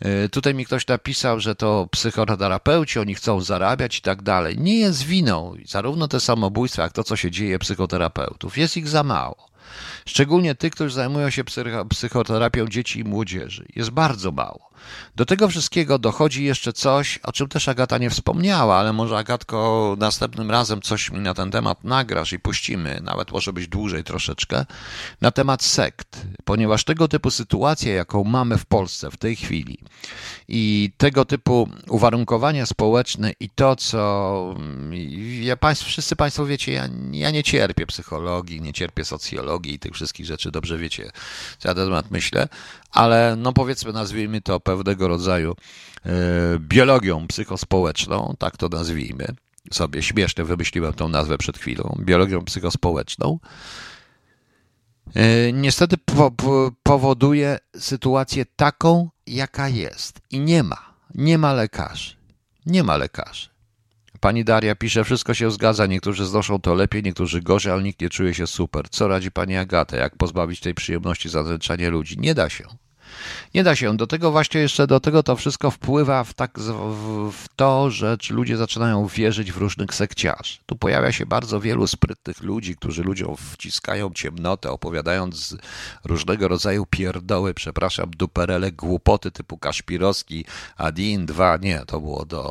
[0.01, 4.59] e, tutaj mi ktoś napisał, że to psychoterapeuci, oni chcą zarabiać i tak dalej.
[4.59, 8.59] Nie jest winą zarówno te samobójstwa, jak to, co się dzieje psychoterapeutów.
[8.59, 9.50] Jest ich za mało.
[10.07, 11.45] Szczególnie tych, którzy zajmują się
[11.89, 13.67] psychoterapią dzieci i młodzieży.
[13.77, 14.70] Jest bardzo mało.
[15.17, 19.97] Do tego wszystkiego dochodzi jeszcze coś, o czym też Agata nie wspomniała, ale może Agatko
[19.99, 24.67] następnym razem coś mi na ten temat nagrasz i puścimy, nawet może być dłużej troszeczkę,
[25.21, 29.79] na temat sekt, ponieważ tego typu sytuacja, jaką mamy w Polsce w tej chwili
[30.49, 34.55] i tego typu uwarunkowania społeczne i to, co
[35.41, 39.93] ja, państw, wszyscy Państwo wiecie, ja, ja nie cierpię psychologii, nie cierpię socjologii i tych
[39.93, 41.11] wszystkich rzeczy, dobrze wiecie,
[41.59, 42.49] co ja na temat myślę,
[42.91, 45.55] ale no powiedzmy, nazwijmy to pewnego rodzaju
[46.07, 46.11] e,
[46.59, 49.27] biologią psychospołeczną, tak to nazwijmy
[49.73, 53.39] sobie, śmiesznie wymyśliłem tą nazwę przed chwilą, biologią psychospołeczną,
[55.15, 60.21] e, niestety po, po, powoduje sytuację taką, jaka jest.
[60.31, 60.95] I nie ma.
[61.15, 62.15] nie ma lekarzy.
[62.67, 63.51] Nie ma lekarzy.
[64.21, 68.09] Pani Daria pisze, wszystko się zgadza, niektórzy znoszą to lepiej, niektórzy gorzej, ale nikt nie
[68.09, 68.89] czuje się super.
[68.91, 69.97] Co radzi pani Agata?
[69.97, 72.19] Jak pozbawić tej przyjemności zadręczania ludzi?
[72.19, 72.65] Nie da się.
[73.55, 73.97] Nie da się.
[73.97, 78.17] Do tego właśnie jeszcze do tego to wszystko wpływa w, tak, w, w to, że
[78.31, 80.59] ludzie zaczynają wierzyć w różnych sekciarzy.
[80.67, 85.57] Tu pojawia się bardzo wielu sprytnych ludzi, którzy ludziom wciskają ciemnotę, opowiadając
[86.05, 90.45] różnego rodzaju pierdoły, przepraszam, duperele, głupoty typu Kaszpirowski,
[90.77, 92.45] Adin 2, nie, to było do,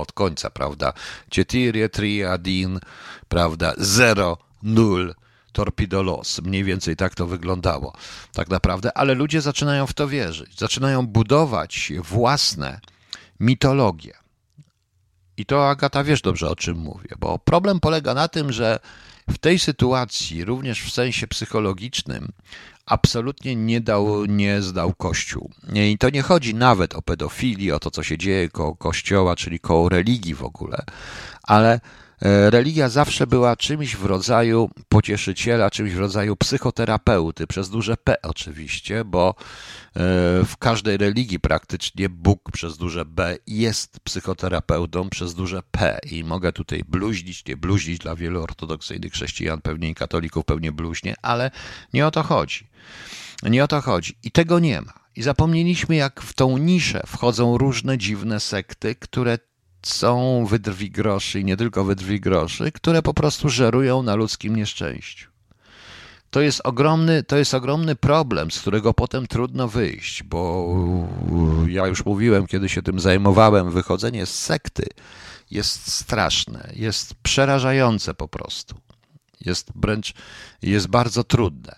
[0.00, 0.92] od końca, prawda?
[1.30, 2.80] Cietirie, tri, Adin,
[3.28, 3.72] prawda?
[3.78, 5.25] 0, 0
[5.56, 6.40] torpidolos.
[6.42, 7.92] Mniej więcej tak to wyglądało,
[8.32, 12.80] tak naprawdę, ale ludzie zaczynają w to wierzyć, zaczynają budować własne
[13.40, 14.14] mitologie.
[15.36, 18.78] I to Agata wiesz dobrze o czym mówię, bo problem polega na tym, że
[19.30, 22.28] w tej sytuacji, również w sensie psychologicznym,
[22.86, 25.50] absolutnie nie, dał, nie zdał Kościół.
[25.74, 29.60] I to nie chodzi nawet o pedofilię, o to, co się dzieje koło Kościoła, czyli
[29.60, 30.84] koło religii w ogóle,
[31.42, 31.80] ale
[32.22, 39.04] religia zawsze była czymś w rodzaju pocieszyciela, czymś w rodzaju psychoterapeuty, przez duże P oczywiście,
[39.04, 39.92] bo e,
[40.44, 46.52] w każdej religii praktycznie Bóg przez duże B jest psychoterapeutą przez duże P i mogę
[46.52, 51.50] tutaj bluźnić, nie bluźnić dla wielu ortodoksyjnych chrześcijan, pewnie i katolików pewnie bluźnie, ale
[51.92, 52.66] nie o to chodzi.
[53.42, 55.06] Nie o to chodzi i tego nie ma.
[55.16, 59.38] I zapomnieliśmy, jak w tą niszę wchodzą różne dziwne sekty, które
[59.86, 65.30] są wydrwi groszy i nie tylko wydrwi groszy, które po prostu żerują na ludzkim nieszczęściu.
[66.30, 70.68] To jest ogromny, to jest ogromny problem, z którego potem trudno wyjść, bo
[71.68, 74.86] ja już mówiłem, kiedy się tym zajmowałem, wychodzenie z sekty
[75.50, 78.74] jest straszne, jest przerażające po prostu.
[79.40, 80.14] Jest wręcz,
[80.62, 81.76] jest bardzo trudne.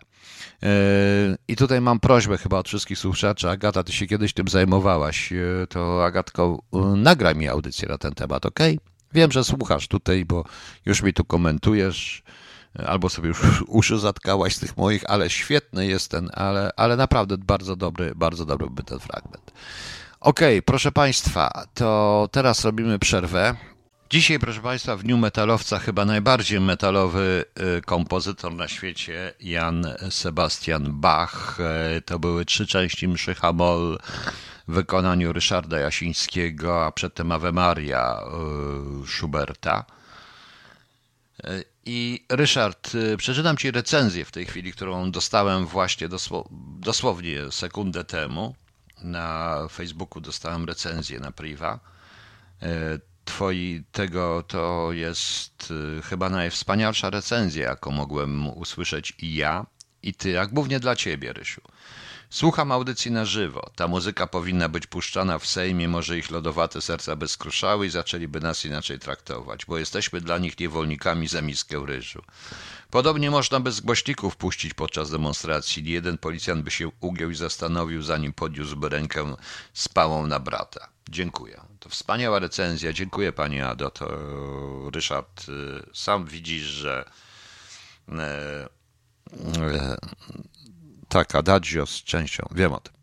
[1.48, 3.50] I tutaj mam prośbę chyba od wszystkich słuchaczy.
[3.50, 5.32] Agata, ty się kiedyś tym zajmowałaś.
[5.68, 6.58] To Agatko,
[6.96, 8.58] nagraj mi audycję na ten temat, ok?
[9.12, 10.44] Wiem, że słuchasz tutaj, bo
[10.86, 12.22] już mi tu komentujesz,
[12.86, 17.38] albo sobie już uszy zatkałaś z tych moich, ale świetny jest ten, ale, ale naprawdę
[17.38, 19.52] bardzo dobry, bardzo dobry był ten fragment.
[20.20, 23.56] Ok, proszę Państwa, to teraz robimy przerwę.
[24.10, 27.44] Dzisiaj, proszę Państwa, w Dniu Metalowca chyba najbardziej metalowy
[27.78, 31.58] y, kompozytor na świecie, Jan Sebastian Bach.
[31.96, 33.98] Y, to były trzy części mszy Hamol
[34.68, 38.20] w wykonaniu Ryszarda Jasińskiego, a przedtem Ave Maria
[39.04, 39.84] y, Schuberta.
[41.86, 46.08] I Ryszard, przeczytam Ci recenzję w tej chwili, którą dostałem właśnie
[46.80, 48.54] dosłownie sekundę temu.
[49.02, 51.80] Na Facebooku dostałem recenzję na priwa
[53.28, 59.66] twoi tego to jest y, chyba najwspanialsza recenzja, jaką mogłem usłyszeć i ja,
[60.02, 61.60] i ty, jak głównie dla ciebie, Rysiu.
[62.30, 63.70] Słucham audycji na żywo.
[63.76, 68.40] Ta muzyka powinna być puszczana w Sejmie, może ich lodowate serca by skruszały i zaczęliby
[68.40, 72.22] nas inaczej traktować, bo jesteśmy dla nich niewolnikami za miskę ryżu.
[72.90, 75.90] Podobnie można bez głośników puścić podczas demonstracji.
[75.90, 79.36] Jeden policjant by się ugiął i zastanowił, zanim podniósłby rękę
[79.72, 80.88] z pałą na brata.
[81.08, 81.60] Dziękuję.
[81.80, 82.92] To wspaniała recenzja.
[82.92, 83.90] Dziękuję Pani Ado.
[83.90, 84.08] To
[84.90, 85.52] Ryszard, y,
[85.94, 87.10] sam widzisz, że
[88.08, 88.68] e,
[91.08, 92.94] tak, Adagio z częścią, wiem o tym.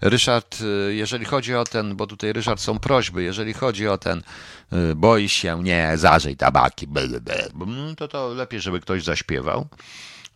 [0.00, 4.22] Ryszard, y, jeżeli chodzi o ten, bo tutaj Ryszard są prośby, jeżeli chodzi o ten,
[4.72, 6.88] y, boi się, nie, zażyj tabaki,
[7.96, 9.68] to to lepiej, żeby ktoś zaśpiewał.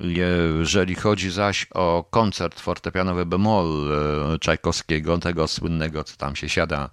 [0.01, 3.91] Jeżeli chodzi zaś o koncert fortepianowy bemol
[4.41, 6.91] Czajkowskiego, tego słynnego, co tam się siada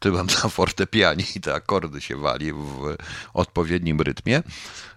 [0.00, 2.96] tyłem na fortepianie i te akordy się wali w
[3.34, 4.42] odpowiednim rytmie,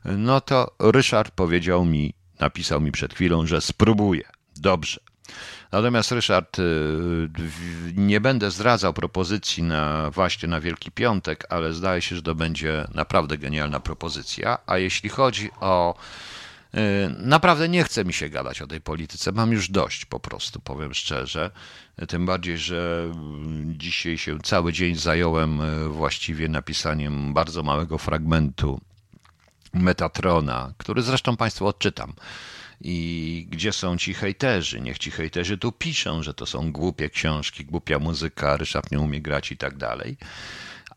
[0.06, 4.24] no to Ryszard powiedział mi, napisał mi przed chwilą, że spróbuje.
[4.56, 5.00] Dobrze.
[5.72, 6.64] Natomiast Ryszard, y,
[7.96, 12.88] nie będę zdradzał propozycji na właśnie na Wielki Piątek, ale zdaje się, że to będzie
[12.94, 14.58] naprawdę genialna propozycja.
[14.66, 15.96] A jeśli chodzi o
[17.18, 19.32] Naprawdę nie chce mi się gadać o tej polityce.
[19.32, 21.52] Mam już dość po prostu, powiem szczerze.
[22.08, 23.12] Tym bardziej, że
[23.66, 28.82] dzisiaj się cały dzień zająłem e, właściwie napisaniem bardzo małego fragmentu
[29.74, 32.14] Metatrona, który zresztą Państwu odczytam.
[32.82, 34.82] I gdzie są ci hejterzy?
[34.82, 39.22] Niech ci hejterzy tu piszą, że to są głupie książki, głupia muzyka, Ryszard nie umie
[39.22, 40.18] grać i tak dalej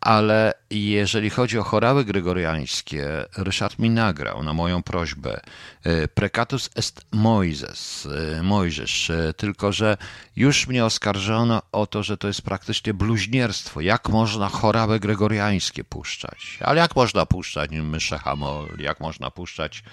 [0.05, 5.41] ale jeżeli chodzi o chorały gregoriańskie, Ryszard mi nagrał na moją prośbę
[5.85, 9.97] e, Precatus est Moises, e, Mojżesz, e, tylko że
[10.37, 13.81] już mnie oskarżono o to, że to jest praktycznie bluźnierstwo.
[13.81, 16.59] Jak można chorały gregoriańskie puszczać?
[16.61, 18.69] Ale jak można puszczać mysze hamol?
[18.79, 19.85] Jak można puszczać,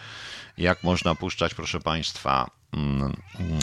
[0.57, 3.59] jak można puszczać, proszę Państwa, mm, mm,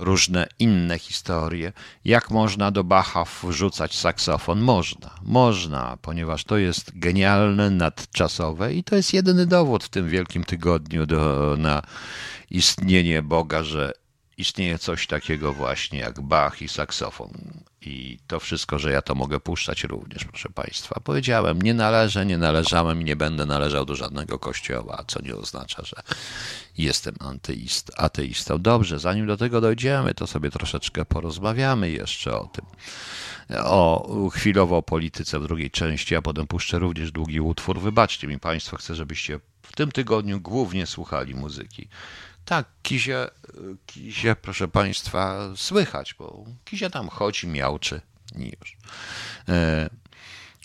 [0.00, 1.72] różne inne historie.
[2.04, 4.60] Jak można do Bacha wrzucać saksofon?
[4.60, 10.44] Można, można, ponieważ to jest genialne, nadczasowe i to jest jedyny dowód w tym wielkim
[10.44, 11.82] tygodniu do, na
[12.50, 13.92] istnienie Boga, że
[14.40, 17.30] istnieje coś takiego właśnie jak Bach i saksofon.
[17.82, 21.00] I to wszystko, że ja to mogę puszczać również, proszę Państwa.
[21.04, 25.84] Powiedziałem, nie należę, nie należałem i nie będę należał do żadnego kościoła, co nie oznacza,
[25.84, 25.96] że
[26.78, 28.58] jestem antyist, ateistą.
[28.58, 32.64] Dobrze, zanim do tego dojdziemy, to sobie troszeczkę porozmawiamy jeszcze o tym.
[33.64, 37.80] O chwilowo o polityce w drugiej części, a potem puszczę również długi utwór.
[37.80, 41.88] Wybaczcie mi Państwo, chcę, żebyście w tym tygodniu głównie słuchali muzyki.
[42.44, 43.28] Tak, Kizie,
[43.86, 48.00] Kizie, proszę Państwa, słychać, bo Kizie tam chodzi, miałczy
[48.36, 48.76] i już.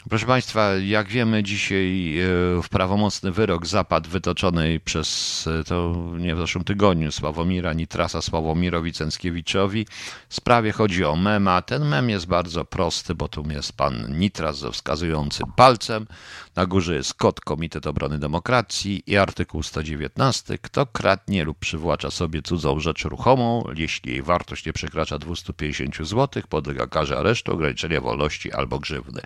[0.10, 2.26] Proszę Państwa, jak wiemy, dzisiaj e,
[2.62, 8.94] w prawomocny wyrok zapadł wytoczony przez, e, to nie w zeszłym tygodniu, Sławomira Nitrasa Sławomirowi
[8.94, 9.88] Cęckiewiczowi.
[10.30, 11.62] W sprawie chodzi o mema.
[11.62, 16.08] Ten mem jest bardzo prosty, bo tu jest pan Nitras ze wskazującym palcem.
[16.56, 20.58] Na górze jest kod Komitet Obrony Demokracji i artykuł 119.
[20.58, 26.44] Kto kradnie lub przywłacza sobie cudzą rzecz ruchomą, jeśli jej wartość nie przekracza 250 zł,
[26.50, 29.22] podlega karze aresztu, ograniczenia wolności albo grzywny.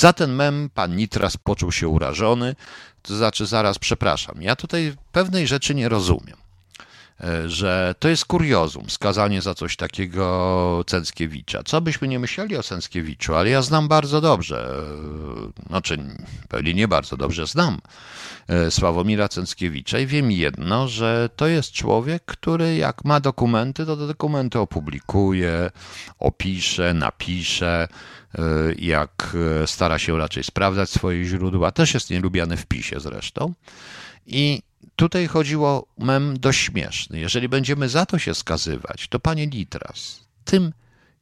[0.00, 2.54] Za ten mem pan Nitras poczuł się urażony,
[3.02, 4.42] to znaczy zaraz przepraszam.
[4.42, 6.36] Ja tutaj pewnej rzeczy nie rozumiem.
[7.24, 11.62] E, że to jest kuriozum, skazanie za coś takiego Cęckiewicza.
[11.62, 14.84] Co byśmy nie myśleli o Cęckiewiczu, ale ja znam bardzo dobrze,
[15.64, 15.98] e, znaczy
[16.48, 17.78] pewnie nie bardzo dobrze znam
[18.48, 23.96] e, Sławomira Cęckiewicza i wiem jedno, że to jest człowiek, który jak ma dokumenty, to
[23.96, 25.70] te dokumenty opublikuje,
[26.18, 27.88] opisze, napisze,
[28.78, 33.54] jak stara się raczej sprawdzać swoje źródła, też jest nielubiany w PiSie zresztą.
[34.26, 34.62] I
[35.00, 37.20] tutaj chodziło mem dość śmieszny.
[37.20, 40.72] Jeżeli będziemy za to się skazywać, to panie Litras, tym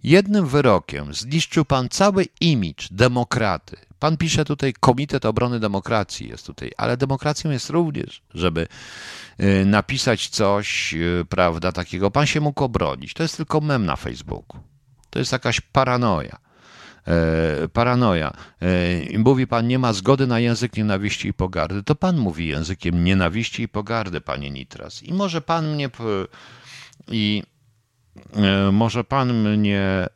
[0.03, 3.77] jednym wyrokiem zniszczył pan cały imidż demokraty.
[3.99, 8.69] Pan pisze tutaj Komitet Obrony Demokracji jest tutaj, ale demokracją jest również, żeby
[9.41, 12.11] y, napisać coś, y, prawda, takiego.
[12.11, 13.15] Pan się mógł obronić.
[13.15, 14.61] To jest tylko mem na Facebooku.
[15.11, 16.39] To jest jakaś paranoja.
[17.09, 18.33] E, paranoja.
[19.13, 21.83] E, mówi pan, nie ma zgody na język nienawiści i pogardy.
[21.83, 25.03] To pan mówi językiem nienawiści i pogardy, panie Nitras.
[25.03, 25.91] I może pan mnie.
[27.09, 27.43] I
[28.37, 30.07] e, może pan mnie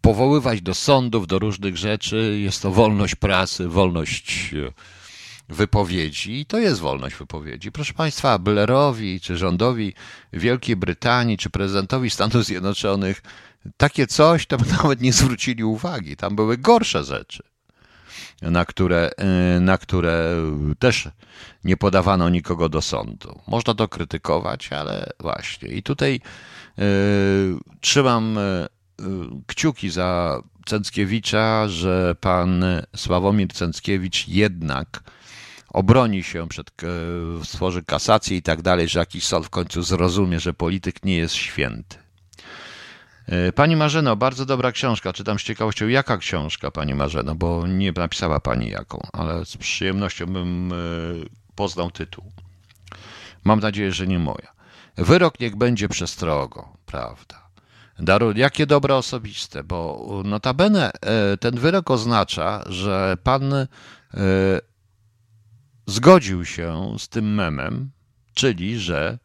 [0.00, 2.38] powoływać do sądów, do różnych rzeczy.
[2.42, 4.54] Jest to wolność prasy, wolność
[5.48, 7.72] wypowiedzi i to jest wolność wypowiedzi.
[7.72, 9.94] Proszę Państwa, Blairowi, czy rządowi
[10.32, 13.22] Wielkiej Brytanii, czy prezydentowi Stanów Zjednoczonych
[13.76, 16.16] takie coś to nawet nie zwrócili uwagi.
[16.16, 17.42] Tam były gorsze rzeczy,
[18.42, 19.10] na które,
[19.56, 20.36] y, na które
[20.78, 21.08] też
[21.64, 23.40] nie podawano nikogo do sądu.
[23.46, 25.68] Można to krytykować, ale właśnie.
[25.68, 26.20] I tutaj
[26.78, 26.82] y,
[27.80, 28.68] trzymam y,
[29.46, 32.64] kciuki za Cęckiewicza, że pan
[32.96, 35.02] Sławomir Cęckiewicz jednak
[35.72, 36.70] obroni się przed,
[37.44, 41.34] stworzy kasację i tak dalej, że jakiś sąd w końcu zrozumie, że polityk nie jest
[41.34, 41.96] święty.
[43.26, 45.12] E, pani Marzeno, bardzo dobra książka.
[45.12, 50.26] Czytam z ciekawością, jaka książka, Pani Marzeno, bo nie napisała Pani jaką, ale z przyjemnością
[50.26, 50.76] bym e,
[51.54, 52.24] poznał tytuł.
[53.44, 54.52] Mam nadzieję, że nie moja.
[54.96, 57.42] Wyrok niech będzie przestrogą, prawda?
[57.98, 63.54] Daru, jakie dobra osobiste, bo notabene e, ten wyrok oznacza, że pan
[65.86, 67.90] zgodził się z tym memem,
[68.34, 69.18] czyli że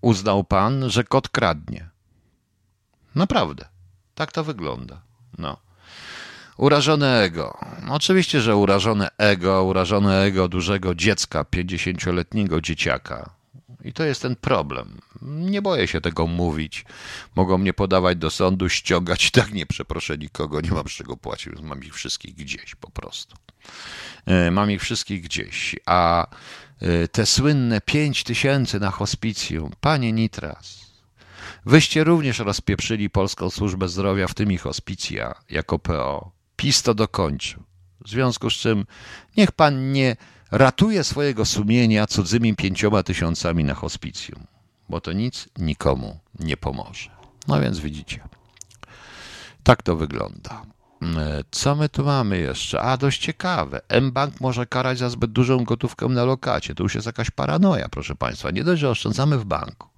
[0.00, 1.88] uznał pan, że kot kradnie.
[3.14, 3.68] Naprawdę.
[4.14, 5.02] Tak to wygląda.
[5.38, 5.56] No.
[6.56, 7.58] Urażone ego.
[7.88, 13.30] Oczywiście, że urażone ego, urażone ego dużego dziecka, 50-letniego dzieciaka.
[13.84, 15.00] I to jest ten problem.
[15.22, 16.84] Nie boję się tego mówić.
[17.34, 19.30] Mogą mnie podawać do sądu, ściągać.
[19.30, 21.60] Tak nie przeproszę nikogo, nie mam z czego płacić.
[21.62, 23.36] Mam ich wszystkich gdzieś po prostu.
[24.26, 25.76] E, mam ich wszystkich gdzieś.
[25.86, 26.26] A
[26.80, 30.86] e, te słynne 5 tysięcy na hospicjum, panie Nitras,
[31.66, 36.30] Wyście również rozpieprzyli Polską Służbę Zdrowia, w tym i hospicja, jako PO.
[36.56, 37.62] PiS to dokończył.
[38.00, 38.86] W związku z czym
[39.36, 40.16] niech pan nie
[40.50, 44.46] ratuje swojego sumienia cudzymi pięcioma tysiącami na hospicjum,
[44.88, 47.10] bo to nic nikomu nie pomoże.
[47.48, 48.28] No więc widzicie.
[49.62, 50.62] Tak to wygląda.
[51.18, 52.80] E, co my tu mamy jeszcze?
[52.80, 53.80] A, dość ciekawe.
[53.88, 56.74] M-Bank może karać za zbyt dużą gotówkę na lokacie.
[56.74, 58.50] To już jest jakaś paranoja, proszę Państwa.
[58.50, 59.88] Nie dość, że oszczędzamy w banku.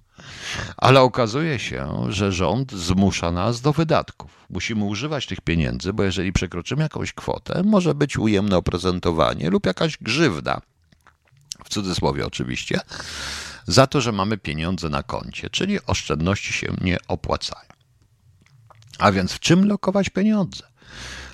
[0.77, 4.45] Ale okazuje się, że rząd zmusza nas do wydatków.
[4.49, 9.97] Musimy używać tych pieniędzy, bo jeżeli przekroczymy jakąś kwotę, może być ujemne oprezentowanie lub jakaś
[9.97, 10.61] grzywna,
[11.63, 12.79] w cudzysłowie oczywiście,
[13.67, 17.69] za to, że mamy pieniądze na koncie, czyli oszczędności się nie opłacają.
[18.99, 20.68] A więc w czym lokować pieniądze?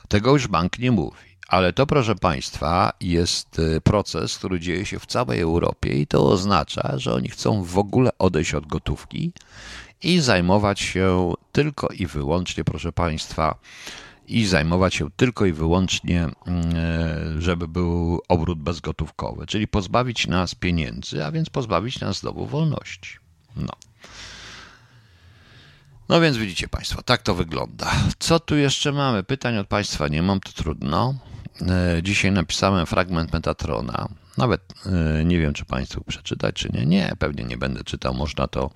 [0.07, 1.17] Tego już bank nie mówi.
[1.47, 6.27] Ale to, proszę Państwa, jest y, proces, który dzieje się w całej Europie i to
[6.27, 9.31] oznacza, że oni chcą w ogóle odejść od gotówki
[10.03, 13.55] i zajmować się tylko i wyłącznie, proszę Państwa,
[14.27, 16.35] i zajmować się tylko i wyłącznie, mm,
[16.75, 23.17] e, żeby był obrót bezgotówkowy, czyli pozbawić nas pieniędzy, a więc pozbawić nas znowu wolności.
[23.55, 23.73] No.
[26.09, 27.91] No więc widzicie Państwo, tak to wygląda.
[28.19, 29.23] Co tu jeszcze mamy?
[29.23, 31.15] Pytań od Państwa nie mam, to trudno.
[31.61, 34.07] E, dzisiaj napisałem fragment Metatrona.
[34.37, 36.85] Nawet e, nie wiem, czy Państwu przeczytać, czy nie.
[36.85, 38.13] Nie, pewnie nie będę czytał.
[38.13, 38.71] Można to,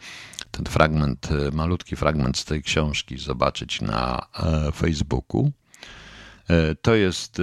[0.52, 4.28] ten fragment, e, malutki fragment z tej książki zobaczyć na
[4.76, 5.52] Facebooku.
[6.82, 7.42] To jest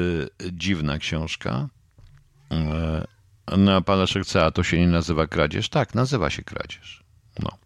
[0.53, 1.69] dziwna książka.
[3.59, 5.69] No, pan Leszek a to się nie nazywa kradzież?
[5.69, 7.05] Tak, nazywa się kradzież.
[7.43, 7.66] No.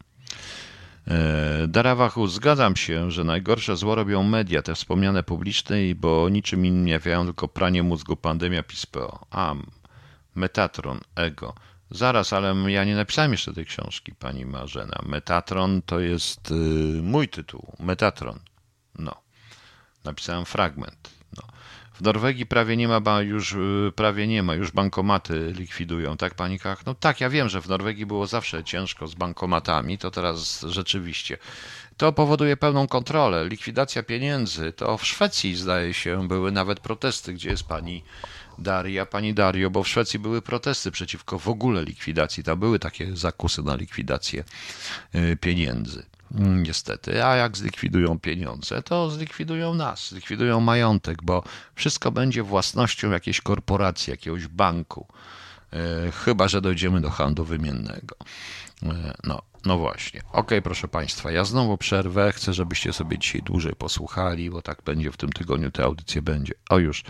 [1.09, 6.84] E, Darawachu, zgadzam się, że najgorsze zło robią media, te wspomniane publiczne, bo niczym innym
[6.84, 9.26] nie wiają tylko pranie mózgu, pandemia, PiSPO.
[9.30, 9.55] A,
[10.34, 11.55] Metatron, Ego.
[11.90, 15.03] Zaraz, ale ja nie napisałem jeszcze tej książki, pani Marzena.
[15.07, 16.55] Metatron to jest y,
[17.03, 17.72] mój tytuł.
[17.80, 18.38] Metatron.
[18.98, 19.14] No.
[20.05, 21.19] Napisałem fragment.
[22.01, 26.59] W Norwegii prawie nie ma, już y, prawie nie ma, już bankomaty likwidują, tak pani
[26.59, 26.86] Kach?
[26.86, 31.38] No tak, ja wiem, że w Norwegii było zawsze ciężko z bankomatami, to teraz rzeczywiście.
[31.96, 34.72] To powoduje pełną kontrolę, likwidacja pieniędzy.
[34.72, 38.03] To w Szwecji zdaje się były nawet protesty, gdzie jest pani
[38.59, 42.44] Daria, pani Dario, bo w Szwecji były protesty przeciwko w ogóle likwidacji.
[42.44, 44.44] Tam były takie zakusy na likwidację
[45.14, 46.07] y, pieniędzy.
[46.34, 47.24] Mm, niestety.
[47.24, 51.42] A jak zlikwidują pieniądze, to zlikwidują nas, zlikwidują majątek, bo
[51.74, 55.06] wszystko będzie własnością jakiejś korporacji, jakiegoś banku.
[55.72, 58.16] E, chyba, że dojdziemy do handlu wymiennego.
[58.82, 60.22] E, no, no właśnie.
[60.32, 62.32] Ok, proszę Państwa, ja znowu przerwę.
[62.32, 66.54] Chcę, żebyście sobie dzisiaj dłużej posłuchali, bo tak będzie w tym tygodniu, te audycje będzie.
[66.70, 67.04] O już.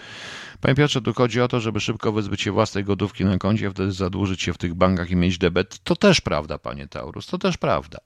[0.61, 3.93] Panie Piotrze, tu chodzi o to, żeby szybko wyzbyć się własnej gotówki na koncie, wtedy
[3.93, 5.79] zadłużyć się w tych bankach i mieć debet.
[5.85, 7.99] To też prawda, panie Taurus, to też prawda.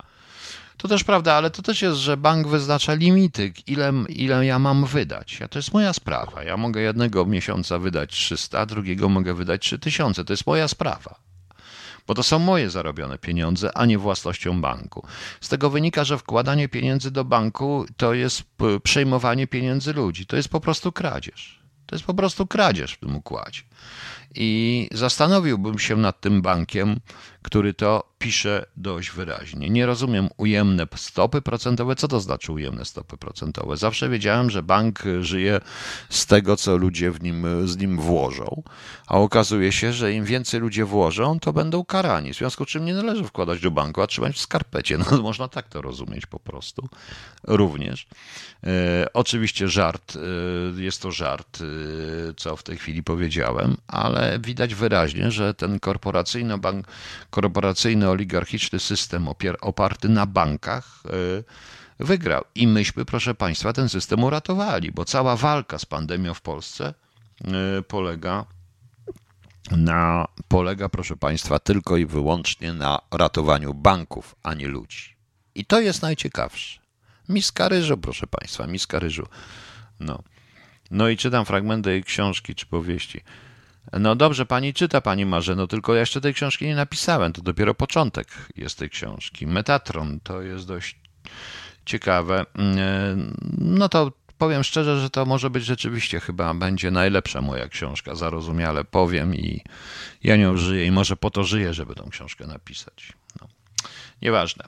[0.77, 4.85] To też prawda, ale to też jest, że bank wyznacza limity, ile, ile ja mam
[4.85, 5.41] wydać.
[5.41, 6.43] Ja, to jest moja sprawa.
[6.43, 10.25] Ja mogę jednego miesiąca wydać 300, drugiego mogę wydać 3000.
[10.25, 11.25] To jest moja sprawa.
[12.07, 15.07] Bo to są moje zarobione pieniądze, a nie własnością banku.
[15.41, 18.43] Z tego wynika, że wkładanie pieniędzy do banku to jest
[18.83, 20.27] przejmowanie pieniędzy ludzi.
[20.27, 21.61] To jest po prostu kradzież.
[21.87, 23.61] To jest po prostu kradzież w tym układzie.
[24.35, 27.01] I zastanowiłbym się nad tym bankiem,
[27.43, 29.71] który to pisze dość wyraźnie.
[29.71, 31.97] Nie rozumiem ujemne stopy procentowe.
[31.97, 33.77] Co to znaczy ujemne stopy procentowe?
[33.77, 35.61] Zawsze wiedziałem, że bank żyje
[36.09, 38.63] z tego, co ludzie w nim, z nim włożą,
[39.07, 42.33] a okazuje się, że im więcej ludzie włożą, to będą karani.
[42.33, 44.99] W związku z czym nie należy wkładać do banku, a trzymać w skarpecie.
[45.11, 46.89] No, można tak to rozumieć po prostu.
[47.45, 48.07] Również.
[48.67, 54.75] E, oczywiście żart, e, jest to żart, e, co w tej chwili powiedziałem, ale widać
[54.75, 56.87] wyraźnie, że ten korporacyjny bank,
[57.31, 59.29] korporacyjny oligarchiczny system
[59.61, 62.45] oparty na bankach e, wygrał.
[62.55, 66.95] I myśmy, proszę Państwa, ten system uratowali, bo cała walka z pandemią w Polsce
[67.45, 68.45] e, polega
[69.71, 75.17] na, polega, proszę Państwa, tylko i wyłącznie na ratowaniu banków, a nie ludzi.
[75.55, 76.81] I to jest najciekawsze.
[77.29, 79.27] Miska ryżu, proszę Państwa, miska ryżu.
[80.01, 80.23] No.
[80.91, 83.21] No i czytam fragmenty książki czy powieści.
[84.01, 87.33] No dobrze, pani czyta, pani Marzeno, tylko ja jeszcze tej książki nie napisałem.
[87.33, 89.47] To dopiero początek jest tej książki.
[89.47, 90.97] Metatron to jest dość
[91.85, 92.47] ciekawe.
[92.55, 98.15] Mm, no to powiem szczerze, że to może być rzeczywiście chyba będzie najlepsza moja książka,
[98.15, 99.61] zarozumiale powiem i
[100.25, 103.13] ja nią żyję i może po to żyję, żeby tą książkę napisać.
[103.41, 103.49] No.
[104.23, 104.65] Nieważne.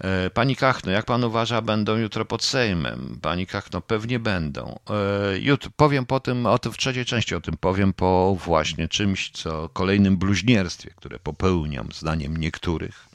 [0.00, 3.18] E, pani Kachno, jak pan uważa, będą jutro pod Sejmem?
[3.22, 4.78] Pani Kachno, pewnie będą.
[4.90, 8.88] E, jutro, powiem po tym, o tym w trzeciej części o tym powiem, po właśnie
[8.88, 13.08] czymś, co kolejnym bluźnierstwie, które popełniam, zdaniem niektórych,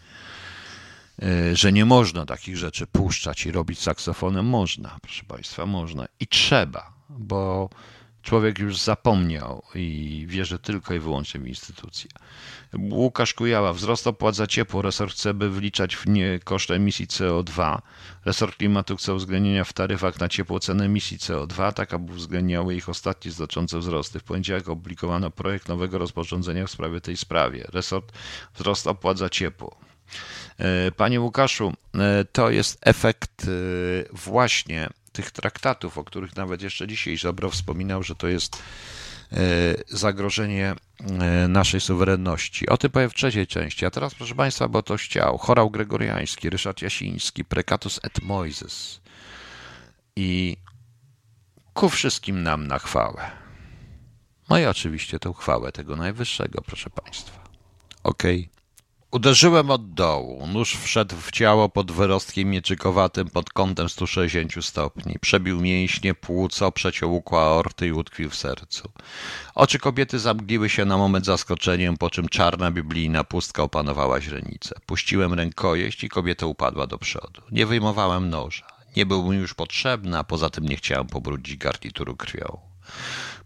[1.22, 4.46] e, że nie można takich rzeczy puszczać i robić saksofonem.
[4.46, 7.70] Można, proszę państwa, można i trzeba, bo
[8.24, 12.10] człowiek już zapomniał i wierzy tylko i wyłącznie w instytucje.
[12.92, 14.82] Łukasz Kujała, wzrost opłat za ciepło.
[14.82, 17.82] Resort chce, by wliczać w nie koszt emisji CO2.
[18.26, 22.90] Resort klimatu chce uwzględnienia w taryfach na ciepło cen emisji CO2, tak aby uwzględniały ich
[22.90, 24.20] ostatnie znaczące wzrosty.
[24.20, 27.68] W poniedziałek opublikowano projekt nowego rozporządzenia w sprawie tej sprawie.
[27.74, 28.12] Resort
[28.56, 29.76] wzrost opłat za ciepło.
[30.58, 33.48] E, panie Łukaszu, e, to jest efekt e,
[34.14, 38.64] właśnie tych traktatów, o których nawet jeszcze dzisiaj Żabro wspominał, że to jest
[39.90, 42.70] zagrożenie e, naszej suwerenności.
[42.70, 43.86] O tym powiem w trzeciej części.
[43.86, 45.38] A teraz, proszę Państwa, bo to chciał.
[45.38, 49.02] Chorał gregoriański, Ryszard Jasiński, Precatus et Moises.
[50.16, 50.58] I
[51.74, 53.32] ku wszystkim nam na chwałę.
[54.50, 57.44] No i oczywiście tę chwałę tego Najwyższego, proszę Państwa.
[58.04, 58.40] Okej.
[58.40, 58.53] Okay.
[59.14, 60.48] Uderzyłem od dołu.
[60.48, 65.20] Nóż wszedł w ciało pod wyrostkiem mieczykowatym pod kątem 160 stopni.
[65.22, 68.92] Przebił mięśnie, płuco, przeciął ukła aorty i utkwił w sercu.
[69.56, 74.76] Oczy kobiety zamgliły się na moment zaskoczeniem, po czym czarna biblijna pustka opanowała źrenicę.
[74.86, 77.42] Puściłem rękojeść i kobieta upadła do przodu.
[77.52, 78.66] Nie wyjmowałem noża.
[78.96, 82.60] Nie był mi już potrzebny, a poza tym nie chciałem pobrudzić garnituru krwią.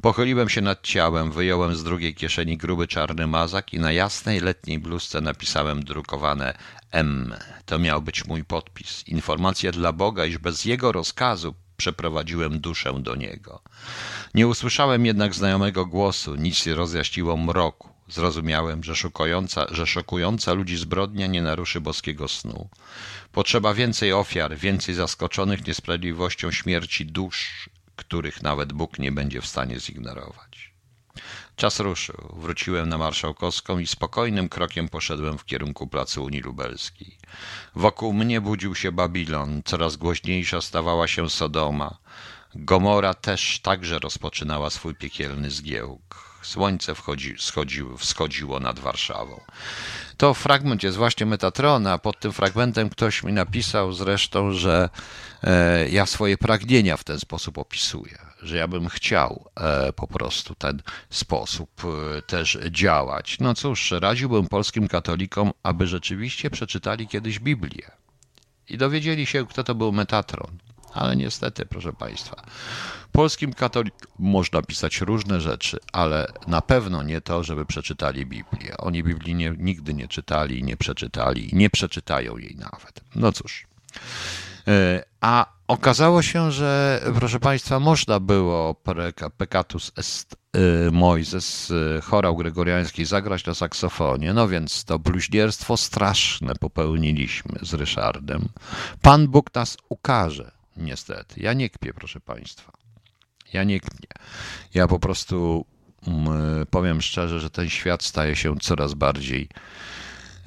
[0.02, 4.80] Pochyliłem się nad ciałem, wyjąłem z drugiej kieszeni gruby czarny mazak i na jasnej letniej
[4.80, 6.58] bluzce napisałem drukowane
[6.92, 7.36] M.
[7.66, 9.08] To miał być mój podpis.
[9.08, 13.62] Informacja dla Boga, iż bez jego rozkazu przeprowadziłem duszę do niego.
[14.34, 17.90] Nie usłyszałem jednak znajomego głosu, nic nie rozjaśniło mroku.
[18.10, 22.70] Zrozumiałem, że, szukująca, że szokująca ludzi zbrodnia nie naruszy boskiego snu.
[23.32, 29.80] Potrzeba więcej ofiar, więcej zaskoczonych niesprawiedliwością śmierci dusz których nawet Bóg nie będzie w stanie
[29.80, 30.74] zignorować.
[31.56, 32.36] Czas ruszył.
[32.38, 37.18] Wróciłem na Marszałkowską i spokojnym krokiem poszedłem w kierunku placu Unii Lubelskiej.
[37.76, 41.98] Wokół mnie budził się Babilon, coraz głośniejsza stawała się Sodoma.
[42.56, 46.40] Gomora też także rozpoczynała swój piekielny zgiełk.
[46.42, 49.42] Słońce wchodzi, schodziło, wschodziło nad Warszawą.
[50.18, 54.90] To fragment jest właśnie Metatrona, pod tym fragmentem ktoś mi napisał zresztą, że
[55.44, 60.56] e, ja swoje pragnienia w ten sposób opisuję, że ja bym chciał e, po prostu
[60.56, 63.38] ten sposób e, też działać.
[63.40, 67.92] No cóż, radziłbym polskim katolikom, aby rzeczywiście przeczytali kiedyś Biblię
[68.70, 70.58] i dowiedzieli się, kto to był Metatron.
[70.98, 72.44] Ale niestety, proszę Państwa,
[73.12, 78.78] polskim katolikom można pisać różne rzeczy, ale na pewno nie to, żeby przeczytali Biblię.
[78.78, 83.02] Oni Biblii nie, nigdy nie czytali, nie przeczytali nie przeczytają jej nawet.
[83.16, 83.68] No cóż.
[84.68, 88.76] E, a okazało się, że proszę Państwa, można było
[89.38, 94.34] Peccatus est e, Moises, e, chorał gregoriański, zagrać na saksofonie.
[94.34, 98.50] No więc to bluźnierstwo straszne popełniliśmy z Ryszardem.
[99.02, 101.42] Pan Bóg nas ukaże, niestety.
[101.42, 102.72] Ja nie kpię, proszę Państwa.
[103.54, 104.08] Ja nie kpię.
[104.74, 105.66] Ja po prostu
[106.08, 109.50] mm, powiem szczerze, że ten świat staje się coraz bardziej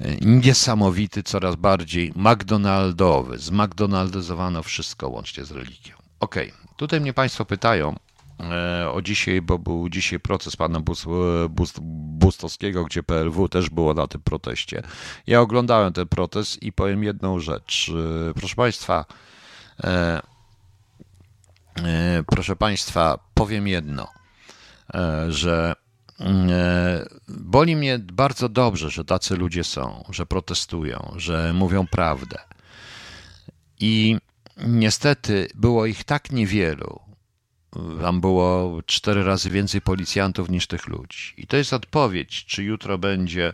[0.01, 3.37] e, niesamowity, coraz bardziej McDonaldowy.
[3.37, 5.95] Zmcdonaldyzowano wszystko łącznie z religią.
[6.19, 6.75] Okej, okay.
[6.75, 7.95] tutaj mnie Państwo pytają
[8.39, 11.05] e, o dzisiaj, bo był dzisiaj proces pana Bus,
[11.49, 14.83] Bus, Bustowskiego, gdzie PLW też było na tym proteście.
[15.27, 17.91] Ja oglądałem ten protest i powiem jedną rzecz.
[18.29, 19.30] E, proszę Państwa, E,
[22.27, 24.07] proszę Państwa, powiem jedno,
[24.93, 25.75] e, że
[26.19, 32.37] e, boli mnie bardzo dobrze, że tacy ludzie są, że protestują, że mówią prawdę.
[33.79, 34.17] I
[34.57, 36.99] niestety było ich tak niewielu.
[38.01, 41.33] Tam było cztery razy więcej policjantów niż tych ludzi.
[41.37, 43.53] I to jest odpowiedź, czy jutro będzie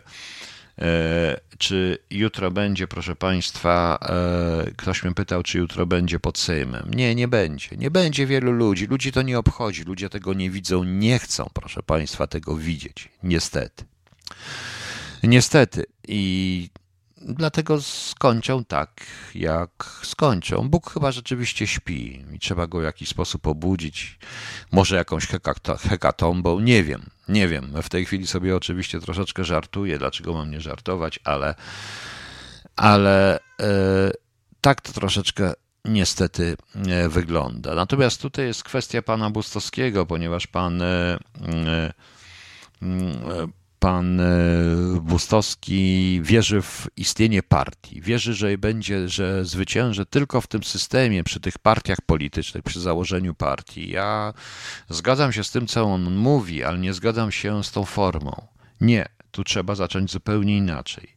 [1.58, 6.90] czy jutro będzie, proszę Państwa, e, ktoś mnie pytał, czy jutro będzie pod Sejmem.
[6.94, 7.76] Nie, nie będzie.
[7.76, 8.86] Nie będzie wielu ludzi.
[8.86, 9.84] Ludzi to nie obchodzi.
[9.84, 13.08] Ludzie tego nie widzą, nie chcą, proszę Państwa, tego widzieć.
[13.22, 13.84] Niestety.
[15.22, 15.84] Niestety.
[16.08, 16.70] I
[17.20, 19.70] dlatego skończą tak, jak
[20.02, 20.68] skończą.
[20.68, 24.18] Bóg chyba rzeczywiście śpi i trzeba go w jakiś sposób obudzić.
[24.72, 25.26] Może jakąś
[25.88, 27.10] hekatombą, nie wiem.
[27.28, 27.82] Nie wiem.
[27.82, 31.54] W tej chwili sobie oczywiście troszeczkę żartuję, dlaczego mam nie żartować, ale,
[32.76, 34.10] ale e,
[34.60, 35.52] tak to troszeczkę
[35.84, 37.74] niestety e, wygląda.
[37.74, 41.18] Natomiast tutaj jest kwestia pana Bustowskiego, ponieważ pan e,
[43.78, 44.20] pan
[45.00, 48.00] Bustowski wierzy w istnienie partii.
[48.00, 53.34] Wierzy, że będzie, że zwycięży tylko w tym systemie, przy tych partiach politycznych, przy założeniu
[53.34, 53.90] partii.
[53.90, 54.34] Ja
[54.88, 58.46] zgadzam się z tym, co on mówi, ale nie zgadzam się z tą formą.
[58.80, 59.08] Nie,
[59.38, 61.08] tu trzeba zacząć zupełnie inaczej.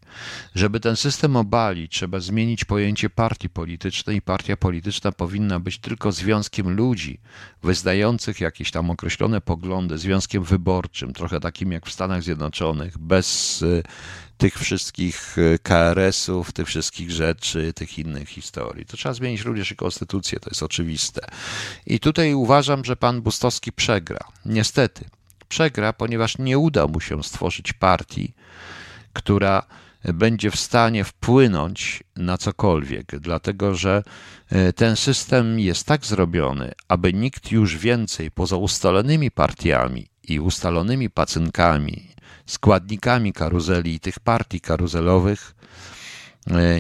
[0.56, 6.12] Żeby ten system obalić, trzeba zmienić pojęcie partii politycznej i partia polityczna powinna być tylko
[6.12, 7.20] związkiem ludzi
[7.64, 13.84] wyznających jakieś tam określone poglądy, związkiem wyborczym, trochę takim jak w Stanach Zjednoczonych, bez y,
[14.38, 18.86] tych wszystkich y, KRS-ów, tych wszystkich rzeczy, tych innych historii.
[18.86, 21.22] To trzeba zmienić również i konstytucję, to jest oczywiste.
[21.86, 24.20] I tutaj uważam, że pan Bustowski przegra.
[24.46, 25.06] Niestety,
[25.52, 28.34] przegra, ponieważ nie uda mu się stworzyć partii,
[29.14, 29.64] która
[30.04, 34.04] będzie w stanie wpłynąć na cokolwiek, dlatego że
[34.50, 41.10] e, ten system jest tak zrobiony, aby nikt już więcej poza ustalonymi partiami i ustalonymi
[41.10, 42.08] pacynkami,
[42.46, 45.56] składnikami karuzeli i tych partii karuzelowych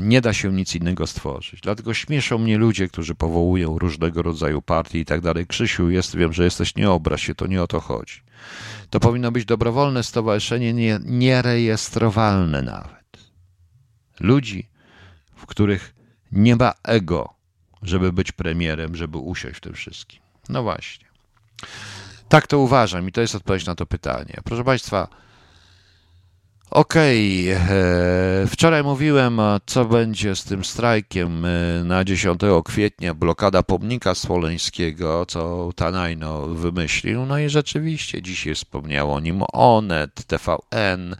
[0.01, 1.61] nie da się nic innego stworzyć.
[1.61, 5.47] Dlatego śmieszą mnie ludzie, którzy powołują różnego rodzaju partie i tak dalej.
[5.47, 8.21] Krzysiu, jest, wiem, że jesteś, nie obraź się, to nie o to chodzi.
[8.89, 13.31] To powinno być dobrowolne stowarzyszenie, nie, nierejestrowalne nawet.
[14.19, 14.69] Ludzi,
[15.35, 15.95] w których
[16.31, 17.33] nie ma ego,
[17.81, 20.19] żeby być premierem, żeby usiąść w tym wszystkim.
[20.49, 21.05] No właśnie.
[22.29, 24.37] Tak to uważam i to jest odpowiedź na to pytanie.
[24.43, 25.07] Proszę Państwa,
[26.71, 27.67] okej, okay.
[27.69, 35.25] E, wczoraj mówiłem, co będzie z tym strajkiem e, na 10 kwietnia, blokada pomnika smoleńskiego,
[35.25, 37.25] co Tanajno wymyślił.
[37.25, 41.15] No i rzeczywiście dzisiaj wspomniało o nim Onet, TVN,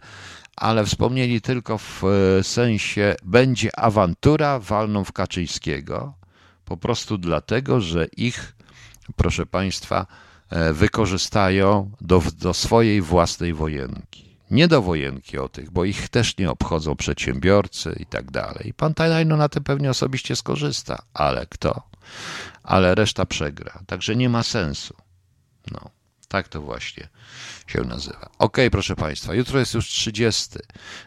[0.56, 6.14] ale wspomnieli tylko w e, sensie będzie awantura, walną w Kaczyńskiego.
[6.64, 8.54] Po prostu dlatego, że ich,
[9.16, 10.06] proszę Państwa,
[10.72, 14.31] wykorzystają do, do swojej własnej wojenki.
[14.52, 18.74] Nie do wojenki o tych, bo ich też nie obchodzą przedsiębiorcy i tak dalej.
[18.76, 21.82] Pan Tajnajno na tym pewnie osobiście skorzysta, ale kto?
[22.62, 23.82] Ale reszta przegra.
[23.86, 24.94] Także nie ma sensu.
[25.70, 25.90] No,
[26.28, 27.08] tak to właśnie
[27.66, 28.30] się nazywa.
[28.38, 30.58] Ok, proszę Państwa, jutro jest już 30.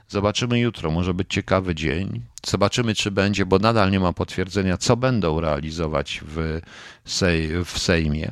[0.07, 2.21] Zobaczymy jutro, może być ciekawy dzień.
[2.45, 6.61] Zobaczymy, czy będzie, bo nadal nie ma potwierdzenia, co będą realizować w,
[7.05, 8.31] sej, w Sejmie.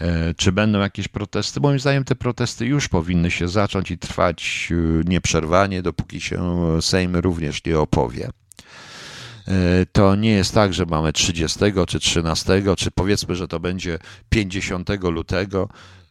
[0.00, 1.60] E, czy będą jakieś protesty?
[1.60, 4.74] Moim zdaniem te protesty już powinny się zacząć i trwać e,
[5.08, 8.30] nieprzerwanie, dopóki się Sejm również nie opowie.
[9.48, 13.98] E, to nie jest tak, że mamy 30 czy 13, czy powiedzmy, że to będzie
[14.28, 15.68] 50 lutego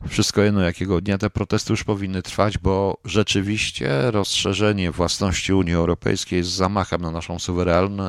[0.07, 6.37] wszystko jedno jakiego dnia te protesty już powinny trwać, bo rzeczywiście rozszerzenie własności Unii Europejskiej
[6.37, 7.37] jest zamachem na naszą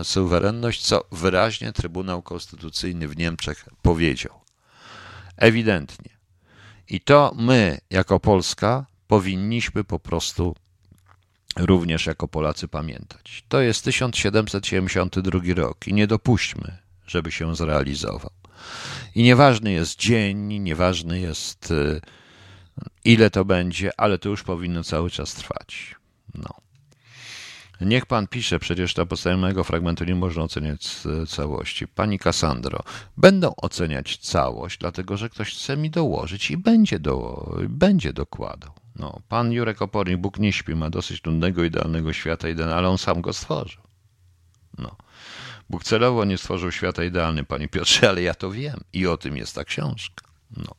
[0.02, 4.47] suwerenność, co wyraźnie Trybunał Konstytucyjny w Niemczech powiedział.
[5.38, 6.10] Ewidentnie.
[6.88, 10.56] I to my, jako Polska, powinniśmy po prostu
[11.56, 13.44] również jako Polacy pamiętać.
[13.48, 18.30] To jest 1772 rok i nie dopuśćmy, żeby się zrealizował.
[19.14, 22.00] I nieważny jest dzień, nieważny jest y,
[23.04, 25.94] ile to będzie, ale to już powinno cały czas trwać.
[26.34, 26.67] No.
[27.80, 30.88] Niech pan pisze, przecież na podstawie mojego fragmentu nie można oceniać
[31.28, 31.88] całości.
[31.88, 32.82] Pani Kassandro,
[33.16, 38.72] będą oceniać całość, dlatego że ktoś chce mi dołożyć i będzie, do, będzie dokładał.
[38.96, 43.20] No, pan Jurek Opornik, Bóg nie śpi, ma dosyć trudnego, idealnego świata, ale on sam
[43.20, 43.82] go stworzył.
[44.78, 44.96] No.
[45.70, 49.36] Bóg celowo nie stworzył świata idealny, panie Piotrze, ale ja to wiem i o tym
[49.36, 50.28] jest ta książka.
[50.56, 50.74] No.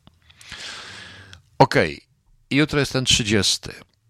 [1.58, 2.06] Okej, okay.
[2.50, 3.58] jutro jest ten 30.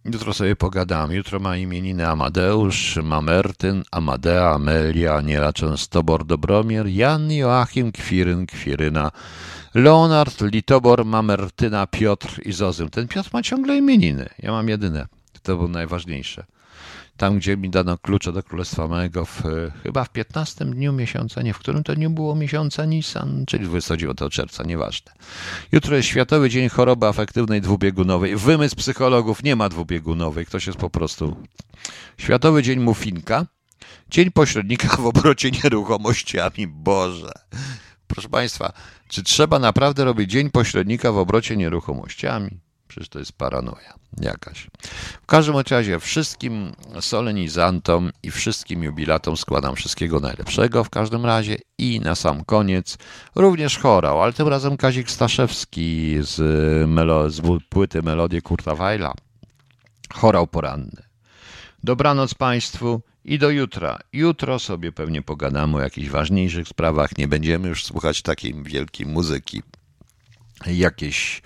[0.04, 1.14] Jutro sobie pogadamy.
[1.14, 9.10] Jutro ma imieniny Amadeusz, Mamertyn, Amadea, Amelia, Aniela Częstobor, Dobromir, Jan, Joachim, Kwiryn, Kwiryna,
[9.74, 12.88] Leonard, Litobor, Mamertyna, Piotr i Zozym.
[12.88, 14.28] Ten Piotr ma ciągle imieniny.
[14.38, 15.06] Ja mam jedyne.
[15.42, 16.44] To było najważniejsze
[17.20, 19.42] tam gdzie mi dano klucze do Królestwa Małego, w,
[19.82, 24.18] chyba w 15 dniu miesiąca, nie w którym to nie było miesiąca Nisan, czyli 29
[24.30, 25.12] czerwca, nieważne.
[25.72, 28.36] Jutro jest Światowy Dzień Choroby Afektywnej Dwubiegunowej.
[28.36, 31.36] Wymysł psychologów nie ma dwubiegunowej, ktoś jest po prostu...
[32.18, 33.46] Światowy Dzień Mufinka,
[34.10, 36.66] Dzień Pośrednika w obrocie nieruchomościami.
[36.66, 37.32] Boże.
[38.06, 38.72] Proszę Państwa,
[39.08, 42.69] czy trzeba naprawdę robić Dzień Pośrednika w obrocie nieruchomościami?
[42.90, 44.70] Przecież to jest paranoja jakaś.
[45.22, 52.00] W każdym razie wszystkim solenizantom i wszystkim jubilatom składam wszystkiego najlepszego w każdym razie i
[52.00, 52.98] na sam koniec
[53.34, 56.38] również chorał, ale tym razem Kazik Staszewski z,
[56.88, 59.14] melo, z płyty Melodie Kurta Weila.
[60.14, 61.02] Chorał poranny.
[61.84, 63.98] Dobranoc Państwu i do jutra.
[64.12, 67.18] Jutro sobie pewnie pogadamy o jakichś ważniejszych sprawach.
[67.18, 69.62] Nie będziemy już słuchać takiej wielkiej muzyki.
[70.66, 71.42] Jakieś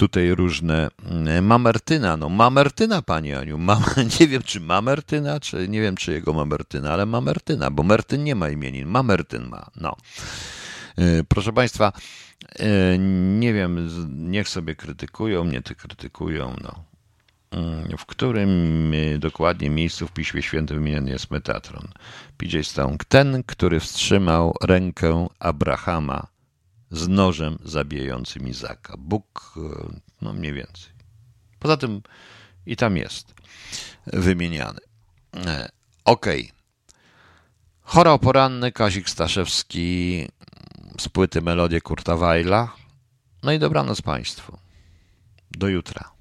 [0.00, 0.88] tutaj różne.
[1.10, 3.58] Mm, mamertyna, no mamertyna, pani Aniu.
[3.58, 3.82] Mam,
[4.20, 8.34] nie wiem, czy mamertyna, czy nie wiem, czy jego mamertyna, ale mamertyna, bo Mertyn nie
[8.34, 9.96] ma imienin, mamertyn ma, no.
[10.98, 11.92] Y, proszę Państwa,
[12.60, 12.98] y,
[13.38, 16.84] nie wiem, niech sobie krytykują, mnie ty krytykują, no.
[17.92, 21.88] Y, w którym dokładnie miejscu w Piśmie Świętym wymieniony jest Metatron?
[22.36, 26.26] PJ Stone, ten, który wstrzymał rękę Abrahama
[26.90, 28.94] z nożem zabijającym Izaka.
[28.98, 29.60] Bóg, e,
[30.22, 30.92] no mniej więcej.
[31.58, 32.02] Poza tym
[32.66, 33.34] i tam jest
[34.06, 34.80] wymieniany.
[35.36, 35.68] E,
[36.04, 36.42] okej.
[36.42, 36.60] Okay.
[37.82, 40.28] Chorał poranny Kazik Staszewski
[40.98, 42.72] z płyty Melodie Kurta Weila.
[43.42, 44.58] No i dobranoc Państwu.
[45.50, 46.19] Do jutra.